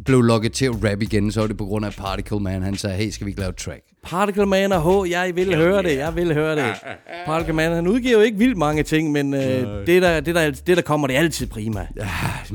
[0.06, 2.62] blev lukket til at rap igen, så var det på grund af Particle Man.
[2.62, 3.82] Han sagde, hey, skal vi ikke lave et track?
[4.04, 6.66] Particle Man og H, jeg vil høre det, jeg vil høre det.
[7.26, 10.52] Particle Man, han udgiver jo ikke vildt mange ting, men øh, det, der, det, der,
[10.52, 11.88] det, der kommer, det er altid prima.
[11.98, 12.08] Ja,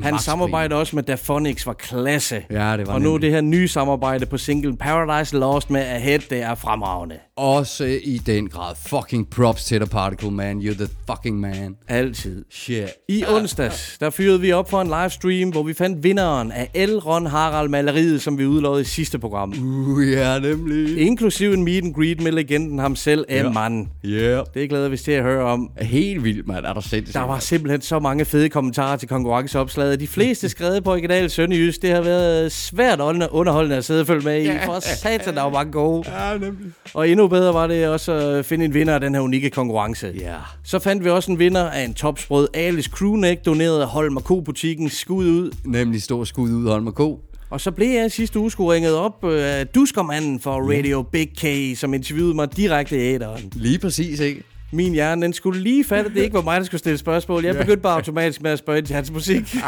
[0.03, 2.41] han samarbejder også med Daphonics, var klasse.
[2.51, 3.21] Ja, det var og nu nemlig.
[3.21, 7.15] det her nye samarbejde på single Paradise Lost med Ahead, det er fremragende.
[7.35, 8.75] Også i den grad.
[8.85, 10.57] Fucking props til dig, Particle Man.
[10.57, 11.75] You're the fucking man.
[11.87, 12.45] Altid.
[12.51, 12.83] Shit.
[13.09, 16.97] I onsdags, der fyrede vi op for en livestream, hvor vi fandt vinderen af L.
[16.97, 19.53] Ron Harald maleriet, som vi udlovede i sidste program.
[19.61, 20.97] Uh, ja, nemlig.
[20.97, 23.47] Inklusive en meet and greet med legenden ham selv, Ja.
[23.47, 23.89] Eman.
[24.05, 24.45] Yeah.
[24.53, 25.69] Det glæder vi os til at høre om.
[25.81, 26.65] Helt vildt, mand.
[26.65, 27.13] Er der sindssygt.
[27.13, 29.99] Der var simpelthen så mange fede kommentarer til konkurrenceopslaget.
[29.99, 31.81] De fleste skrevet på original Sønderjysk.
[31.81, 34.49] Det har været svært under- underholdende at sidde og følge med i.
[34.65, 36.11] For satan, der var mange gode.
[36.11, 36.71] Ja, nemlig.
[36.93, 40.11] Og endnu bedre var det også at finde en vinder af den her unikke konkurrence.
[40.19, 40.35] Ja.
[40.63, 44.89] Så fandt vi også en vinder af en topsprød Alice Crewneck, doneret af Holm Co-butikken
[44.89, 45.51] Skud ud.
[45.65, 47.19] Nemlig stor skud ud, Holm Co.
[47.49, 51.29] Og så blev jeg sidste uge sgu ringet op øh, af Duskermanden for Radio Big
[51.37, 53.51] K, som interviewede mig direkte i æderen.
[53.55, 54.43] Lige præcis, ikke?
[54.71, 57.45] Min hjerne, den skulle lige fatte, at det ikke var mig, der skulle stille spørgsmål.
[57.45, 59.55] Jeg begyndte bare automatisk med at spørge ind til hans musik.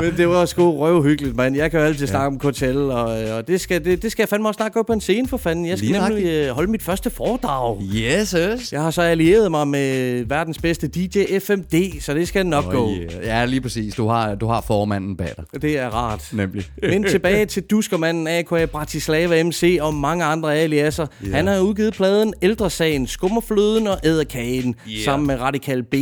[0.00, 1.56] Men det var sgu røvhyggeligt, mand.
[1.56, 4.28] Jeg kan jo altid snakke om Coachella, og, og det, skal, det, det skal jeg
[4.28, 5.66] fandme også snart gå på en scene for fanden.
[5.66, 7.82] Jeg skal Lige nemlig øh, holde mit første foredrag.
[7.82, 8.72] Yes, yes.
[8.72, 12.72] Jeg har så allieret mig med verdens bedste DJ FMD, så det skal nok Oh,
[12.72, 12.90] gå.
[12.90, 13.24] yeah.
[13.24, 13.94] Ja, lige præcis.
[13.94, 15.62] Du har, du har formanden bag dig.
[15.62, 16.28] Det er rart.
[16.32, 16.66] Nemlig.
[16.82, 18.66] Men tilbage til Duskermanden, A.K.A.
[18.66, 21.06] Bratislava MC og mange andre aliaser.
[21.24, 21.34] Yeah.
[21.34, 24.94] Han har udgivet pladen Ældresagen, Skummerfløden og Æderkagen Yeah.
[24.94, 25.04] yeah.
[25.04, 25.94] sammen med Radikal B.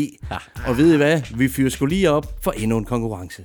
[0.66, 1.20] Og ved I hvad?
[1.36, 3.42] Vi fyrer sgu lige op for endnu en konkurrence.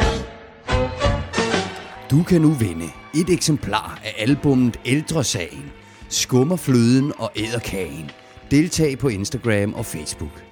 [2.11, 2.85] Du kan nu vinde
[3.15, 5.71] et eksemplar af albummet Ældresagen,
[6.09, 8.11] Skummerfløden og Æderkagen.
[8.51, 10.43] Deltag på Instagram og Facebook.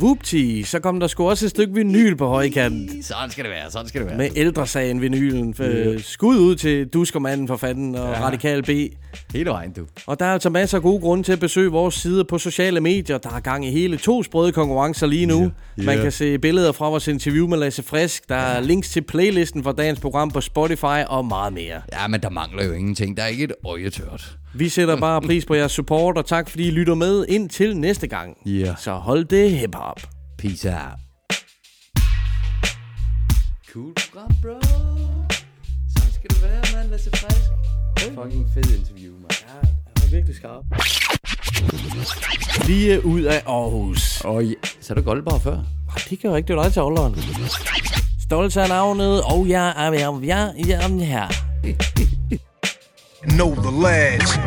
[0.00, 3.02] Vupti, så kom der sgu også et stykke vinyl på højkanten.
[3.02, 4.18] Sådan skal det være, sådan skal det være.
[4.18, 5.54] Med ældresagen vinylen.
[5.60, 6.00] Yeah.
[6.00, 8.18] Skud ud til Duskermanden for fanden og Ja.
[8.18, 8.24] ja.
[8.26, 8.68] Radikal B.
[9.32, 9.86] Hele vejen, du.
[10.06, 12.80] Og der er altså masser af gode grunde til at besøge vores sider på sociale
[12.80, 13.18] medier.
[13.18, 15.40] Der er gang i hele to sprøde konkurrencer lige nu.
[15.40, 15.48] Ja.
[15.78, 15.86] Yeah.
[15.86, 18.28] Man kan se billeder fra vores interview med Lasse Frisk.
[18.28, 21.82] Der er links til playlisten for dagens program på Spotify og meget mere.
[21.92, 23.16] Ja, men der mangler jo ingenting.
[23.16, 24.36] Der er ikke et øje tørt.
[24.54, 28.06] Vi sætter bare pris på jeres support, og tak fordi I lytter med indtil næste
[28.06, 28.36] gang.
[28.46, 28.74] Ja.
[28.78, 30.00] Så hold det hip-hop.
[30.38, 30.98] Peace out.
[33.72, 34.60] Cool program, bro.
[35.96, 36.90] Sådan skal det være, mand.
[36.90, 37.50] Lasse Frisk.
[38.14, 38.95] Fucking fed interview,
[40.06, 40.64] var virkelig skarp.
[42.66, 44.20] Lige ud af Aarhus.
[44.20, 44.54] Og ja.
[44.80, 45.58] Så er du Goldbar før?
[46.10, 47.16] Det kan jo ikke, det er dig til holderen.
[48.22, 51.28] Stolt af navnet, og jeg er jeg, jeg, jeg er her.
[53.28, 54.38] Know the lads.